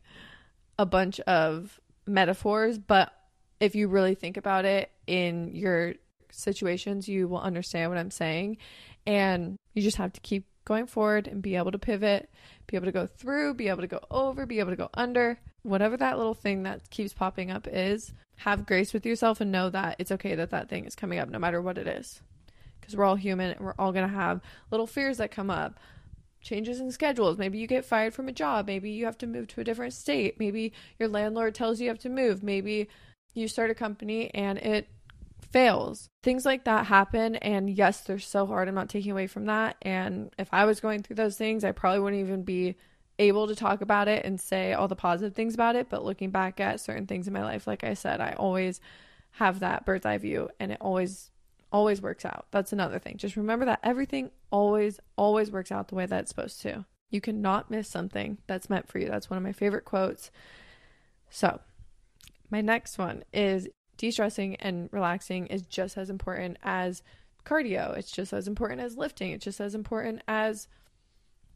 a 0.77 0.85
bunch 0.85 1.19
of 1.21 1.79
metaphors, 2.05 2.77
but 2.77 3.11
if 3.59 3.75
you 3.75 3.87
really 3.87 4.15
think 4.15 4.37
about 4.37 4.65
it 4.65 4.91
in 5.07 5.49
your 5.55 5.93
situations, 6.31 7.07
you 7.07 7.27
will 7.27 7.39
understand 7.39 7.89
what 7.89 7.97
I'm 7.97 8.11
saying. 8.11 8.57
And 9.07 9.57
you 9.73 9.81
just 9.81 9.97
have 9.97 10.13
to 10.13 10.21
keep 10.21 10.45
going 10.65 10.87
forward 10.87 11.27
and 11.27 11.41
be 11.41 11.55
able 11.55 11.71
to 11.71 11.79
pivot, 11.79 12.29
be 12.67 12.75
able 12.75 12.87
to 12.87 12.91
go 12.91 13.05
through, 13.05 13.53
be 13.53 13.69
able 13.69 13.81
to 13.81 13.87
go 13.87 14.01
over, 14.11 14.45
be 14.45 14.59
able 14.59 14.71
to 14.71 14.75
go 14.75 14.89
under. 14.93 15.39
Whatever 15.61 15.95
that 15.97 16.17
little 16.17 16.33
thing 16.33 16.63
that 16.63 16.89
keeps 16.89 17.13
popping 17.13 17.51
up 17.51 17.67
is, 17.67 18.13
have 18.37 18.65
grace 18.65 18.93
with 18.93 19.05
yourself 19.05 19.39
and 19.39 19.51
know 19.51 19.69
that 19.69 19.95
it's 19.99 20.11
okay 20.11 20.35
that 20.35 20.49
that 20.49 20.69
thing 20.69 20.85
is 20.85 20.95
coming 20.95 21.19
up 21.19 21.29
no 21.29 21.39
matter 21.39 21.61
what 21.61 21.77
it 21.77 21.87
is 21.87 22.21
because 22.85 22.97
we're 22.97 23.05
all 23.05 23.15
human 23.15 23.51
and 23.51 23.59
we're 23.59 23.73
all 23.79 23.91
going 23.91 24.07
to 24.07 24.15
have 24.15 24.41
little 24.71 24.87
fears 24.87 25.17
that 25.17 25.31
come 25.31 25.49
up. 25.49 25.79
Changes 26.41 26.79
in 26.79 26.91
schedules. 26.91 27.39
Maybe 27.39 27.57
you 27.57 27.65
get 27.65 27.85
fired 27.85 28.13
from 28.13 28.27
a 28.27 28.31
job. 28.31 28.67
Maybe 28.67 28.91
you 28.91 29.05
have 29.05 29.17
to 29.17 29.27
move 29.27 29.47
to 29.47 29.61
a 29.61 29.63
different 29.63 29.93
state. 29.93 30.39
Maybe 30.39 30.73
your 30.99 31.09
landlord 31.09 31.55
tells 31.55 31.79
you 31.79 31.85
you 31.85 31.89
have 31.89 31.99
to 31.99 32.09
move. 32.09 32.43
Maybe 32.43 32.87
you 33.33 33.47
start 33.47 33.71
a 33.71 33.75
company 33.75 34.29
and 34.33 34.59
it 34.59 34.87
fails. 35.41 36.09
Things 36.21 36.45
like 36.45 36.65
that 36.65 36.85
happen 36.85 37.35
and 37.37 37.69
yes 37.69 38.01
they're 38.01 38.19
so 38.19 38.45
hard. 38.45 38.67
I'm 38.67 38.75
not 38.75 38.89
taking 38.89 39.11
away 39.11 39.27
from 39.27 39.45
that. 39.45 39.77
And 39.81 40.33
if 40.37 40.49
i 40.51 40.65
was 40.65 40.79
going 40.79 41.01
through 41.01 41.15
those 41.15 41.37
things 41.37 41.63
i 41.63 41.71
probably 41.71 41.99
wouldn't 41.99 42.21
even 42.21 42.43
be 42.43 42.75
able 43.17 43.47
to 43.47 43.55
talk 43.55 43.81
about 43.81 44.09
it 44.09 44.25
and 44.25 44.39
say 44.39 44.73
all 44.73 44.89
the 44.89 44.95
positive 44.95 45.33
things 45.33 45.53
about 45.53 45.75
it. 45.77 45.87
But 45.89 46.03
looking 46.03 46.29
back 46.29 46.59
at 46.59 46.81
certain 46.81 47.07
things 47.07 47.27
in 47.27 47.33
my 47.33 47.43
life 47.43 47.67
like 47.67 47.83
i 47.83 47.93
said 47.93 48.21
i 48.21 48.33
always 48.33 48.81
have 49.31 49.59
that 49.59 49.85
bird's 49.85 50.05
eye 50.05 50.17
view 50.17 50.49
and 50.59 50.71
it 50.71 50.77
always 50.81 51.31
always 51.75 52.01
works 52.01 52.23
out. 52.23 52.45
That's 52.51 52.71
another 52.71 52.99
thing. 52.99 53.17
Just 53.17 53.35
remember 53.35 53.65
that 53.65 53.81
everything 53.83 54.31
always, 54.49 55.01
always 55.17 55.51
works 55.51 55.73
out 55.73 55.89
the 55.89 55.95
way 55.95 56.05
that 56.05 56.21
it's 56.21 56.29
supposed 56.29 56.61
to. 56.61 56.85
You 57.09 57.19
cannot 57.19 57.69
miss 57.69 57.89
something 57.89 58.37
that's 58.47 58.69
meant 58.69 58.87
for 58.87 58.97
you. 58.97 59.09
That's 59.09 59.29
one 59.29 59.35
of 59.35 59.43
my 59.43 59.51
favorite 59.51 59.83
quotes. 59.83 60.31
So, 61.29 61.59
my 62.49 62.61
next 62.61 62.97
one 62.97 63.25
is 63.33 63.67
de 63.97 64.09
stressing 64.09 64.55
and 64.61 64.87
relaxing 64.93 65.47
is 65.47 65.63
just 65.63 65.97
as 65.97 66.09
important 66.09 66.55
as 66.63 67.03
cardio. 67.43 67.97
It's 67.97 68.11
just 68.11 68.31
as 68.31 68.47
important 68.47 68.79
as 68.79 68.95
lifting. 68.95 69.31
It's 69.31 69.43
just 69.43 69.59
as 69.59 69.75
important 69.75 70.21
as 70.29 70.69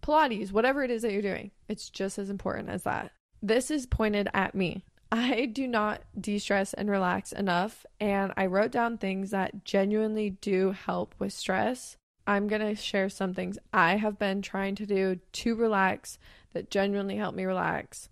Pilates, 0.01 0.51
whatever 0.51 0.84
it 0.84 0.91
is 0.91 1.03
that 1.03 1.13
you're 1.13 1.21
doing. 1.21 1.51
It's 1.69 1.89
just 1.89 2.19
as 2.19 2.29
important 2.29 2.67
as 2.67 2.84
that. 2.84 3.13
This 3.41 3.71
is 3.71 3.86
pointed 3.86 4.27
at 4.34 4.53
me. 4.53 4.84
I 5.12 5.45
do 5.45 5.67
not 5.67 6.04
de 6.19 6.38
stress 6.38 6.74
and 6.74 6.89
relax 6.89 7.32
enough. 7.32 7.86
And 8.00 8.32
I 8.38 8.45
wrote 8.45 8.72
down 8.72 8.98
things 8.98 9.32
that 9.32 9.65
genuinely 9.65 10.32
do 10.32 10.72
help 10.72 11.15
with 11.17 11.34
stress. 11.34 11.98
I'm 12.28 12.48
going 12.48 12.62
to 12.62 12.76
share 12.76 13.10
some 13.10 13.34
things 13.34 13.58
I 13.74 13.95
have 13.95 14.19
been 14.19 14.43
trying 14.43 14.76
to 14.76 14.86
do 14.86 15.19
to 15.32 15.56
relax 15.56 16.19
that 16.54 16.69
genuinely 16.69 17.15
help 17.17 17.34
me 17.34 17.45
relax. 17.45 18.10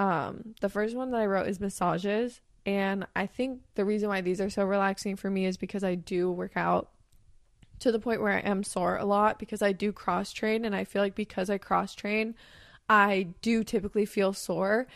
Um, 0.00 0.54
the 0.60 0.68
first 0.68 0.96
one 0.96 1.12
that 1.12 1.20
I 1.20 1.26
wrote 1.26 1.46
is 1.46 1.60
massages. 1.60 2.40
And 2.64 3.06
I 3.14 3.26
think 3.26 3.60
the 3.76 3.84
reason 3.84 4.08
why 4.08 4.20
these 4.20 4.40
are 4.40 4.50
so 4.50 4.64
relaxing 4.64 5.14
for 5.14 5.30
me 5.30 5.46
is 5.46 5.56
because 5.56 5.84
I 5.84 5.94
do 5.94 6.30
work 6.30 6.56
out 6.56 6.90
to 7.78 7.92
the 7.92 8.00
point 8.00 8.20
where 8.20 8.32
I 8.32 8.40
am 8.40 8.64
sore 8.64 8.96
a 8.96 9.04
lot 9.04 9.38
because 9.38 9.62
I 9.62 9.70
do 9.70 9.92
cross 9.92 10.32
train. 10.32 10.64
And 10.64 10.74
I 10.74 10.82
feel 10.82 11.02
like 11.02 11.14
because 11.14 11.48
I 11.48 11.58
cross 11.58 11.94
train, 11.94 12.34
I 12.88 13.28
do 13.42 13.62
typically 13.62 14.06
feel 14.06 14.32
sore, 14.32 14.88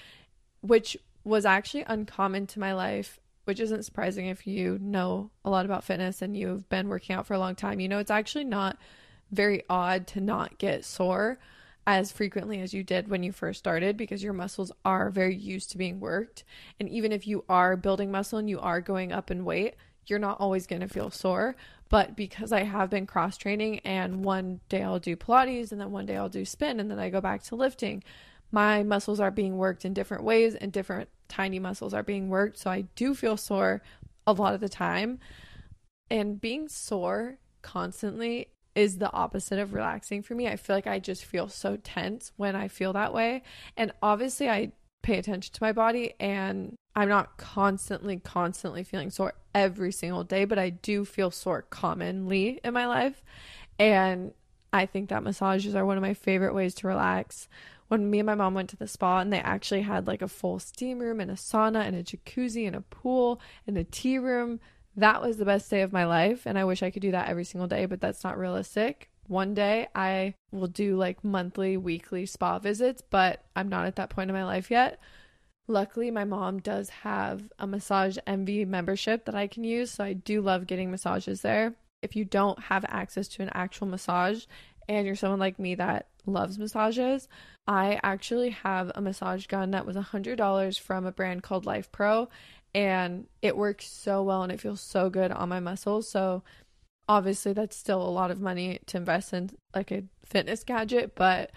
which 0.60 0.96
was 1.24 1.44
actually 1.44 1.84
uncommon 1.86 2.46
to 2.48 2.60
my 2.60 2.72
life 2.72 3.20
which 3.44 3.58
isn't 3.58 3.84
surprising 3.84 4.26
if 4.26 4.46
you 4.46 4.78
know 4.80 5.28
a 5.44 5.50
lot 5.50 5.64
about 5.64 5.82
fitness 5.82 6.22
and 6.22 6.36
you've 6.36 6.68
been 6.68 6.88
working 6.88 7.16
out 7.16 7.26
for 7.26 7.34
a 7.34 7.38
long 7.38 7.56
time. 7.56 7.80
You 7.80 7.88
know, 7.88 7.98
it's 7.98 8.10
actually 8.10 8.44
not 8.44 8.78
very 9.32 9.64
odd 9.68 10.06
to 10.08 10.20
not 10.20 10.56
get 10.58 10.84
sore 10.84 11.38
as 11.86 12.12
frequently 12.12 12.60
as 12.60 12.72
you 12.72 12.84
did 12.84 13.08
when 13.08 13.22
you 13.22 13.32
first 13.32 13.58
started 13.58 13.96
because 13.96 14.22
your 14.22 14.32
muscles 14.32 14.70
are 14.84 15.10
very 15.10 15.34
used 15.34 15.72
to 15.72 15.78
being 15.78 15.98
worked. 15.98 16.44
And 16.78 16.88
even 16.88 17.10
if 17.10 17.26
you 17.26 17.44
are 17.48 17.76
building 17.76 18.12
muscle 18.12 18.38
and 18.38 18.48
you 18.48 18.60
are 18.60 18.80
going 18.80 19.12
up 19.12 19.30
in 19.30 19.44
weight, 19.44 19.74
you're 20.06 20.18
not 20.18 20.40
always 20.40 20.68
going 20.68 20.82
to 20.82 20.88
feel 20.88 21.10
sore. 21.10 21.56
But 21.88 22.14
because 22.14 22.52
I 22.52 22.62
have 22.62 22.90
been 22.90 23.06
cross 23.06 23.36
training 23.36 23.80
and 23.80 24.24
one 24.24 24.60
day 24.68 24.82
I'll 24.82 25.00
do 25.00 25.16
Pilates 25.16 25.72
and 25.72 25.80
then 25.80 25.90
one 25.90 26.06
day 26.06 26.16
I'll 26.16 26.28
do 26.28 26.44
spin 26.44 26.78
and 26.78 26.90
then 26.90 27.00
I 27.00 27.10
go 27.10 27.20
back 27.20 27.42
to 27.44 27.56
lifting, 27.56 28.04
my 28.50 28.82
muscles 28.82 29.20
are 29.20 29.30
being 29.30 29.56
worked 29.56 29.84
in 29.84 29.94
different 29.94 30.24
ways 30.24 30.54
and 30.54 30.72
different 30.72 31.08
tiny 31.28 31.58
muscles 31.58 31.94
are 31.94 32.02
being 32.02 32.28
worked. 32.28 32.58
So 32.58 32.70
I 32.70 32.82
do 32.96 33.14
feel 33.14 33.36
sore 33.36 33.82
a 34.26 34.32
lot 34.32 34.54
of 34.54 34.60
the 34.60 34.68
time. 34.68 35.18
And 36.10 36.40
being 36.40 36.68
sore 36.68 37.38
constantly 37.62 38.48
is 38.74 38.98
the 38.98 39.12
opposite 39.12 39.58
of 39.58 39.74
relaxing 39.74 40.22
for 40.22 40.34
me. 40.34 40.48
I 40.48 40.56
feel 40.56 40.76
like 40.76 40.86
I 40.86 40.98
just 40.98 41.24
feel 41.24 41.48
so 41.48 41.76
tense 41.76 42.32
when 42.36 42.56
I 42.56 42.68
feel 42.68 42.92
that 42.92 43.14
way. 43.14 43.42
And 43.76 43.92
obviously, 44.02 44.48
I 44.48 44.72
pay 45.02 45.18
attention 45.18 45.52
to 45.54 45.62
my 45.62 45.72
body 45.72 46.14
and 46.20 46.74
I'm 46.94 47.08
not 47.08 47.36
constantly, 47.36 48.18
constantly 48.18 48.82
feeling 48.84 49.10
sore 49.10 49.34
every 49.54 49.92
single 49.92 50.24
day, 50.24 50.44
but 50.44 50.58
I 50.58 50.70
do 50.70 51.04
feel 51.04 51.30
sore 51.30 51.62
commonly 51.62 52.60
in 52.64 52.74
my 52.74 52.86
life. 52.86 53.22
And 53.78 54.32
I 54.72 54.86
think 54.86 55.08
that 55.08 55.22
massages 55.22 55.74
are 55.74 55.86
one 55.86 55.96
of 55.96 56.02
my 56.02 56.14
favorite 56.14 56.54
ways 56.54 56.74
to 56.76 56.86
relax 56.86 57.48
when 57.90 58.08
me 58.08 58.20
and 58.20 58.26
my 58.26 58.36
mom 58.36 58.54
went 58.54 58.70
to 58.70 58.76
the 58.76 58.86
spa 58.86 59.18
and 59.18 59.32
they 59.32 59.40
actually 59.40 59.82
had 59.82 60.06
like 60.06 60.22
a 60.22 60.28
full 60.28 60.60
steam 60.60 61.00
room 61.00 61.18
and 61.18 61.28
a 61.28 61.34
sauna 61.34 61.84
and 61.84 61.96
a 61.96 62.04
jacuzzi 62.04 62.64
and 62.64 62.76
a 62.76 62.82
pool 62.82 63.40
and 63.66 63.76
a 63.76 63.82
tea 63.82 64.16
room. 64.16 64.60
That 64.94 65.20
was 65.20 65.38
the 65.38 65.44
best 65.44 65.68
day 65.68 65.82
of 65.82 65.92
my 65.92 66.04
life. 66.04 66.46
And 66.46 66.56
I 66.56 66.64
wish 66.64 66.84
I 66.84 66.90
could 66.90 67.02
do 67.02 67.10
that 67.10 67.28
every 67.28 67.42
single 67.42 67.66
day, 67.66 67.86
but 67.86 68.00
that's 68.00 68.22
not 68.22 68.38
realistic. 68.38 69.10
One 69.26 69.54
day 69.54 69.88
I 69.92 70.34
will 70.52 70.68
do 70.68 70.96
like 70.96 71.24
monthly, 71.24 71.76
weekly 71.76 72.26
spa 72.26 72.60
visits, 72.60 73.02
but 73.10 73.42
I'm 73.56 73.68
not 73.68 73.86
at 73.86 73.96
that 73.96 74.10
point 74.10 74.30
in 74.30 74.36
my 74.36 74.44
life 74.44 74.70
yet. 74.70 75.00
Luckily, 75.66 76.12
my 76.12 76.24
mom 76.24 76.60
does 76.60 76.90
have 76.90 77.50
a 77.58 77.66
Massage 77.66 78.18
Envy 78.24 78.64
membership 78.64 79.24
that 79.24 79.34
I 79.34 79.48
can 79.48 79.64
use. 79.64 79.90
So 79.90 80.04
I 80.04 80.12
do 80.12 80.42
love 80.42 80.68
getting 80.68 80.92
massages 80.92 81.40
there. 81.40 81.74
If 82.02 82.14
you 82.14 82.24
don't 82.24 82.58
have 82.60 82.84
access 82.86 83.26
to 83.28 83.42
an 83.42 83.50
actual 83.52 83.88
massage 83.88 84.44
and 84.90 85.06
you're 85.06 85.14
someone 85.14 85.38
like 85.38 85.60
me 85.60 85.76
that 85.76 86.08
loves 86.26 86.58
massages, 86.58 87.28
I 87.64 88.00
actually 88.02 88.50
have 88.50 88.90
a 88.96 89.00
massage 89.00 89.46
gun 89.46 89.70
that 89.70 89.86
was 89.86 89.94
$100 89.94 90.80
from 90.80 91.06
a 91.06 91.12
brand 91.12 91.44
called 91.44 91.64
Life 91.64 91.92
Pro 91.92 92.28
and 92.74 93.28
it 93.40 93.56
works 93.56 93.86
so 93.86 94.24
well 94.24 94.42
and 94.42 94.50
it 94.50 94.60
feels 94.60 94.80
so 94.80 95.08
good 95.08 95.30
on 95.30 95.48
my 95.48 95.60
muscles. 95.60 96.08
So 96.08 96.42
obviously 97.08 97.52
that's 97.52 97.76
still 97.76 98.02
a 98.02 98.10
lot 98.10 98.32
of 98.32 98.40
money 98.40 98.80
to 98.86 98.96
invest 98.96 99.32
in 99.32 99.50
like 99.76 99.92
a 99.92 100.02
fitness 100.24 100.64
gadget, 100.64 101.14
but 101.14 101.52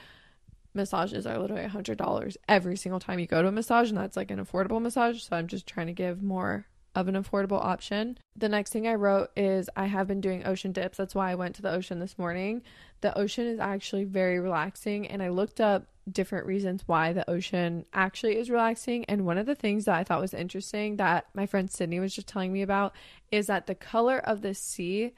massages 0.75 1.25
are 1.25 1.39
literally 1.39 1.67
$100 1.67 2.37
every 2.47 2.77
single 2.77 2.99
time 2.99 3.17
you 3.17 3.25
go 3.25 3.41
to 3.41 3.47
a 3.47 3.51
massage 3.51 3.89
and 3.89 3.97
that's 3.97 4.15
like 4.15 4.29
an 4.29 4.45
affordable 4.45 4.79
massage. 4.79 5.23
So 5.23 5.35
I'm 5.35 5.47
just 5.47 5.65
trying 5.65 5.87
to 5.87 5.93
give 5.93 6.21
more 6.21 6.67
of 6.95 7.07
an 7.07 7.15
affordable 7.15 7.63
option. 7.63 8.17
The 8.35 8.49
next 8.49 8.71
thing 8.71 8.87
I 8.87 8.95
wrote 8.95 9.31
is 9.35 9.69
I 9.75 9.85
have 9.85 10.07
been 10.07 10.21
doing 10.21 10.45
ocean 10.45 10.71
dips. 10.71 10.97
That's 10.97 11.15
why 11.15 11.31
I 11.31 11.35
went 11.35 11.55
to 11.55 11.61
the 11.61 11.71
ocean 11.71 11.99
this 11.99 12.17
morning. 12.17 12.61
The 13.01 13.17
ocean 13.17 13.47
is 13.47 13.59
actually 13.59 14.03
very 14.03 14.39
relaxing, 14.39 15.07
and 15.07 15.21
I 15.21 15.29
looked 15.29 15.59
up 15.59 15.87
different 16.11 16.45
reasons 16.45 16.83
why 16.85 17.13
the 17.13 17.29
ocean 17.29 17.85
actually 17.93 18.37
is 18.37 18.49
relaxing. 18.49 19.05
And 19.05 19.25
one 19.25 19.37
of 19.37 19.45
the 19.45 19.55
things 19.55 19.85
that 19.85 19.95
I 19.95 20.03
thought 20.03 20.21
was 20.21 20.33
interesting 20.33 20.97
that 20.97 21.25
my 21.33 21.45
friend 21.45 21.71
Sydney 21.71 21.99
was 21.99 22.13
just 22.13 22.27
telling 22.27 22.51
me 22.51 22.61
about 22.61 22.93
is 23.31 23.47
that 23.47 23.67
the 23.67 23.75
color 23.75 24.17
of 24.17 24.41
the 24.41 24.53
sea, 24.53 25.13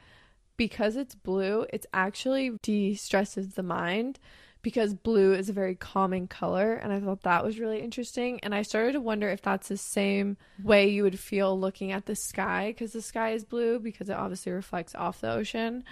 because 0.57 0.95
it's 0.95 1.15
blue, 1.15 1.65
it 1.73 1.85
actually 1.93 2.57
de 2.61 2.93
stresses 2.93 3.55
the 3.55 3.63
mind 3.63 4.19
because 4.65 4.95
blue 4.95 5.35
is 5.35 5.47
a 5.47 5.53
very 5.53 5.75
calming 5.75 6.27
color 6.27 6.73
and 6.73 6.91
I 6.91 6.99
thought 6.99 7.21
that 7.21 7.45
was 7.45 7.59
really 7.59 7.81
interesting 7.81 8.39
and 8.39 8.55
I 8.55 8.63
started 8.63 8.93
to 8.93 8.99
wonder 8.99 9.29
if 9.29 9.43
that's 9.43 9.67
the 9.67 9.77
same 9.77 10.37
way 10.63 10.89
you 10.89 11.03
would 11.03 11.19
feel 11.19 11.59
looking 11.59 11.91
at 11.91 12.07
the 12.07 12.15
sky 12.15 12.73
cuz 12.75 12.91
the 12.91 13.01
sky 13.03 13.33
is 13.33 13.45
blue 13.45 13.77
because 13.77 14.09
it 14.09 14.17
obviously 14.17 14.51
reflects 14.51 14.95
off 14.95 15.21
the 15.21 15.31
ocean. 15.31 15.83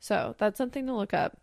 So, 0.00 0.34
that's 0.38 0.58
something 0.58 0.86
to 0.86 0.92
look 0.92 1.14
up. 1.14 1.38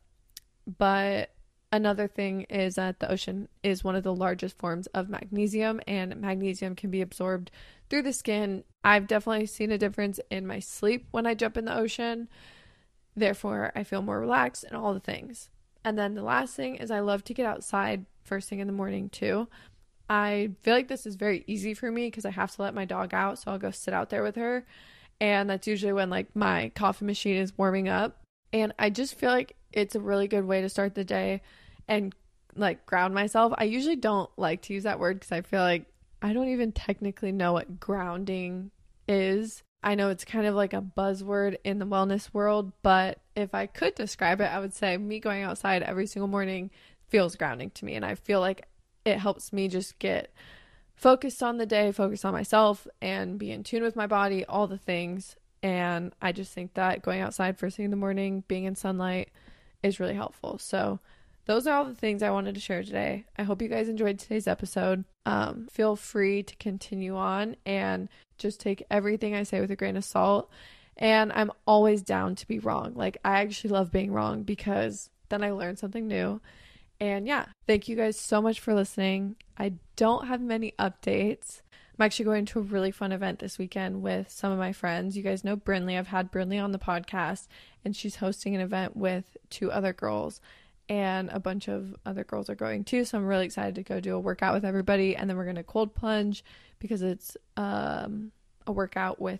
But 0.77 1.29
another 1.71 2.09
thing 2.09 2.41
is 2.49 2.75
that 2.75 2.99
the 2.99 3.09
ocean 3.09 3.47
is 3.63 3.85
one 3.85 3.95
of 3.95 4.03
the 4.03 4.13
largest 4.13 4.57
forms 4.57 4.87
of 4.87 5.07
magnesium 5.07 5.79
and 5.87 6.19
magnesium 6.19 6.75
can 6.75 6.91
be 6.91 6.99
absorbed 6.99 7.49
through 7.89 8.01
the 8.01 8.11
skin. 8.11 8.65
I've 8.83 9.07
definitely 9.07 9.45
seen 9.45 9.71
a 9.71 9.77
difference 9.77 10.19
in 10.29 10.45
my 10.45 10.59
sleep 10.59 11.07
when 11.11 11.25
I 11.25 11.33
jump 11.33 11.55
in 11.55 11.63
the 11.63 11.77
ocean. 11.77 12.27
Therefore, 13.15 13.71
I 13.73 13.85
feel 13.85 14.01
more 14.01 14.19
relaxed 14.19 14.65
and 14.65 14.75
all 14.75 14.93
the 14.93 14.99
things. 14.99 15.49
And 15.85 15.97
then 15.97 16.15
the 16.15 16.23
last 16.23 16.55
thing 16.55 16.75
is 16.75 16.91
I 16.91 16.99
love 16.99 17.23
to 17.25 17.33
get 17.33 17.45
outside 17.45 18.05
first 18.23 18.49
thing 18.49 18.59
in 18.59 18.67
the 18.67 18.73
morning 18.73 19.09
too. 19.09 19.47
I 20.09 20.51
feel 20.61 20.73
like 20.73 20.87
this 20.87 21.05
is 21.05 21.15
very 21.15 21.43
easy 21.47 21.73
for 21.73 21.91
me 21.91 22.07
because 22.07 22.25
I 22.25 22.31
have 22.31 22.55
to 22.55 22.61
let 22.61 22.73
my 22.73 22.85
dog 22.85 23.13
out, 23.13 23.39
so 23.39 23.51
I'll 23.51 23.57
go 23.57 23.71
sit 23.71 23.93
out 23.93 24.09
there 24.09 24.23
with 24.23 24.35
her. 24.35 24.65
And 25.19 25.49
that's 25.49 25.67
usually 25.67 25.93
when 25.93 26.09
like 26.09 26.35
my 26.35 26.71
coffee 26.75 27.05
machine 27.05 27.37
is 27.37 27.57
warming 27.57 27.89
up. 27.89 28.21
And 28.51 28.73
I 28.77 28.89
just 28.89 29.15
feel 29.15 29.31
like 29.31 29.55
it's 29.71 29.95
a 29.95 29.99
really 29.99 30.27
good 30.27 30.45
way 30.45 30.61
to 30.61 30.69
start 30.69 30.95
the 30.95 31.03
day 31.03 31.41
and 31.87 32.13
like 32.55 32.85
ground 32.85 33.13
myself. 33.13 33.53
I 33.57 33.63
usually 33.63 33.95
don't 33.95 34.29
like 34.37 34.61
to 34.63 34.73
use 34.73 34.83
that 34.83 34.99
word 34.99 35.19
because 35.19 35.31
I 35.31 35.41
feel 35.41 35.61
like 35.61 35.85
I 36.21 36.33
don't 36.33 36.49
even 36.49 36.71
technically 36.71 37.31
know 37.31 37.53
what 37.53 37.79
grounding 37.79 38.71
is. 39.07 39.63
I 39.83 39.95
know 39.95 40.09
it's 40.09 40.23
kind 40.23 40.45
of 40.45 40.55
like 40.55 40.73
a 40.73 40.81
buzzword 40.81 41.57
in 41.63 41.79
the 41.79 41.85
wellness 41.85 42.33
world, 42.33 42.71
but 42.81 43.19
if 43.35 43.53
I 43.53 43.65
could 43.65 43.95
describe 43.95 44.39
it, 44.39 44.45
I 44.45 44.59
would 44.59 44.73
say 44.73 44.97
me 44.97 45.19
going 45.19 45.43
outside 45.43 45.83
every 45.83 46.07
single 46.07 46.27
morning 46.27 46.71
feels 47.09 47.35
grounding 47.35 47.71
to 47.71 47.85
me. 47.85 47.95
And 47.95 48.05
I 48.05 48.15
feel 48.15 48.39
like 48.39 48.67
it 49.05 49.17
helps 49.17 49.51
me 49.51 49.67
just 49.67 49.99
get 49.99 50.31
focused 50.95 51.43
on 51.43 51.57
the 51.57 51.65
day, 51.65 51.91
focus 51.91 52.23
on 52.23 52.33
myself, 52.33 52.87
and 53.01 53.37
be 53.37 53.51
in 53.51 53.63
tune 53.63 53.83
with 53.83 53.95
my 53.95 54.07
body, 54.07 54.45
all 54.45 54.67
the 54.67 54.77
things. 54.77 55.35
And 55.61 56.13
I 56.21 56.31
just 56.31 56.53
think 56.53 56.73
that 56.75 57.01
going 57.01 57.21
outside 57.21 57.57
first 57.57 57.77
thing 57.77 57.85
in 57.85 57.91
the 57.91 57.97
morning, 57.97 58.43
being 58.47 58.63
in 58.63 58.75
sunlight 58.75 59.29
is 59.81 59.99
really 59.99 60.15
helpful. 60.15 60.57
So, 60.57 60.99
those 61.45 61.67
are 61.67 61.77
all 61.77 61.83
the 61.83 61.93
things 61.93 62.23
I 62.23 62.29
wanted 62.29 62.55
to 62.55 62.61
share 62.61 62.83
today. 62.83 63.25
I 63.37 63.43
hope 63.43 63.61
you 63.61 63.67
guys 63.67 63.89
enjoyed 63.89 64.17
today's 64.17 64.47
episode. 64.47 65.03
Um, 65.25 65.67
feel 65.69 65.97
free 65.97 66.41
to 66.41 66.55
continue 66.55 67.17
on 67.17 67.57
and 67.65 68.07
just 68.43 68.59
take 68.59 68.85
everything 68.91 69.33
I 69.33 69.43
say 69.43 69.59
with 69.59 69.71
a 69.71 69.75
grain 69.75 69.97
of 69.97 70.05
salt. 70.05 70.51
And 70.95 71.33
I'm 71.33 71.51
always 71.65 72.03
down 72.03 72.35
to 72.35 72.47
be 72.47 72.59
wrong. 72.59 72.93
Like, 72.93 73.17
I 73.25 73.41
actually 73.41 73.71
love 73.71 73.91
being 73.91 74.11
wrong 74.11 74.43
because 74.43 75.09
then 75.29 75.43
I 75.43 75.51
learn 75.51 75.75
something 75.75 76.07
new. 76.07 76.39
And 76.99 77.25
yeah, 77.25 77.45
thank 77.65 77.87
you 77.87 77.95
guys 77.95 78.19
so 78.19 78.41
much 78.41 78.59
for 78.59 78.75
listening. 78.75 79.35
I 79.57 79.73
don't 79.95 80.27
have 80.27 80.39
many 80.39 80.73
updates. 80.77 81.61
I'm 81.97 82.05
actually 82.05 82.25
going 82.25 82.45
to 82.45 82.59
a 82.59 82.63
really 82.63 82.91
fun 82.91 83.11
event 83.11 83.39
this 83.39 83.57
weekend 83.57 84.03
with 84.03 84.29
some 84.29 84.51
of 84.51 84.59
my 84.59 84.71
friends. 84.71 85.17
You 85.17 85.23
guys 85.23 85.43
know 85.43 85.57
Brinley. 85.57 85.97
I've 85.97 86.07
had 86.07 86.31
Brinley 86.31 86.63
on 86.63 86.71
the 86.71 86.79
podcast, 86.79 87.47
and 87.83 87.95
she's 87.95 88.17
hosting 88.17 88.53
an 88.55 88.61
event 88.61 88.95
with 88.95 89.37
two 89.49 89.71
other 89.71 89.93
girls 89.93 90.39
and 90.89 91.29
a 91.31 91.39
bunch 91.39 91.67
of 91.67 91.95
other 92.05 92.23
girls 92.23 92.49
are 92.49 92.55
going 92.55 92.83
too. 92.83 93.05
So 93.05 93.17
I'm 93.17 93.25
really 93.25 93.45
excited 93.45 93.75
to 93.75 93.83
go 93.83 93.99
do 93.99 94.15
a 94.15 94.19
workout 94.19 94.53
with 94.53 94.65
everybody. 94.65 95.15
And 95.15 95.29
then 95.29 95.37
we're 95.37 95.45
going 95.45 95.55
to 95.55 95.63
cold 95.63 95.95
plunge 95.95 96.43
because 96.79 97.01
it's 97.01 97.37
um, 97.57 98.31
a 98.67 98.71
workout 98.71 99.21
with 99.21 99.39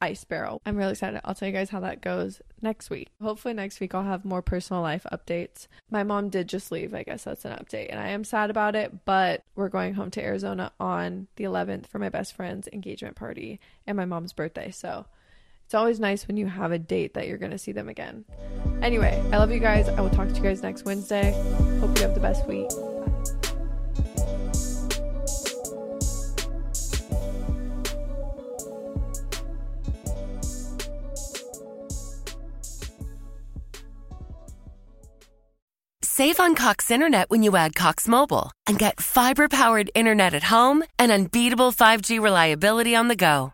Ice 0.00 0.24
Barrel. 0.24 0.60
I'm 0.66 0.76
really 0.76 0.92
excited. 0.92 1.20
I'll 1.24 1.34
tell 1.34 1.48
you 1.48 1.54
guys 1.54 1.70
how 1.70 1.80
that 1.80 2.02
goes 2.02 2.42
next 2.60 2.90
week. 2.90 3.08
Hopefully, 3.22 3.54
next 3.54 3.80
week 3.80 3.94
I'll 3.94 4.02
have 4.02 4.24
more 4.24 4.42
personal 4.42 4.82
life 4.82 5.06
updates. 5.10 5.66
My 5.90 6.02
mom 6.02 6.28
did 6.28 6.48
just 6.48 6.70
leave. 6.70 6.94
I 6.94 7.04
guess 7.04 7.24
that's 7.24 7.46
an 7.46 7.52
update. 7.52 7.86
And 7.90 7.98
I 7.98 8.08
am 8.08 8.24
sad 8.24 8.50
about 8.50 8.76
it, 8.76 9.06
but 9.06 9.44
we're 9.54 9.70
going 9.70 9.94
home 9.94 10.10
to 10.10 10.22
Arizona 10.22 10.72
on 10.78 11.28
the 11.36 11.44
11th 11.44 11.86
for 11.86 11.98
my 11.98 12.10
best 12.10 12.34
friend's 12.34 12.68
engagement 12.72 13.16
party 13.16 13.60
and 13.86 13.96
my 13.96 14.04
mom's 14.04 14.34
birthday. 14.34 14.70
So 14.70 15.06
it's 15.64 15.74
always 15.74 15.98
nice 15.98 16.28
when 16.28 16.36
you 16.36 16.46
have 16.46 16.72
a 16.72 16.78
date 16.78 17.14
that 17.14 17.26
you're 17.26 17.38
going 17.38 17.52
to 17.52 17.58
see 17.58 17.72
them 17.72 17.88
again. 17.88 18.24
Anyway, 18.82 19.22
I 19.32 19.38
love 19.38 19.50
you 19.50 19.60
guys. 19.60 19.88
I 19.88 20.00
will 20.00 20.10
talk 20.10 20.28
to 20.28 20.34
you 20.34 20.42
guys 20.42 20.62
next 20.62 20.84
Wednesday. 20.84 21.32
Hope 21.80 21.96
you 21.96 22.02
have 22.02 22.14
the 22.14 22.20
best 22.20 22.46
week. 22.46 22.70
Save 36.02 36.38
on 36.38 36.54
Cox 36.54 36.92
Internet 36.92 37.28
when 37.28 37.42
you 37.42 37.56
add 37.56 37.74
Cox 37.74 38.06
Mobile 38.06 38.52
and 38.68 38.78
get 38.78 39.00
fiber 39.00 39.48
powered 39.48 39.90
internet 39.96 40.32
at 40.32 40.44
home 40.44 40.84
and 40.96 41.10
unbeatable 41.10 41.72
5G 41.72 42.20
reliability 42.20 42.94
on 42.94 43.08
the 43.08 43.16
go. 43.16 43.53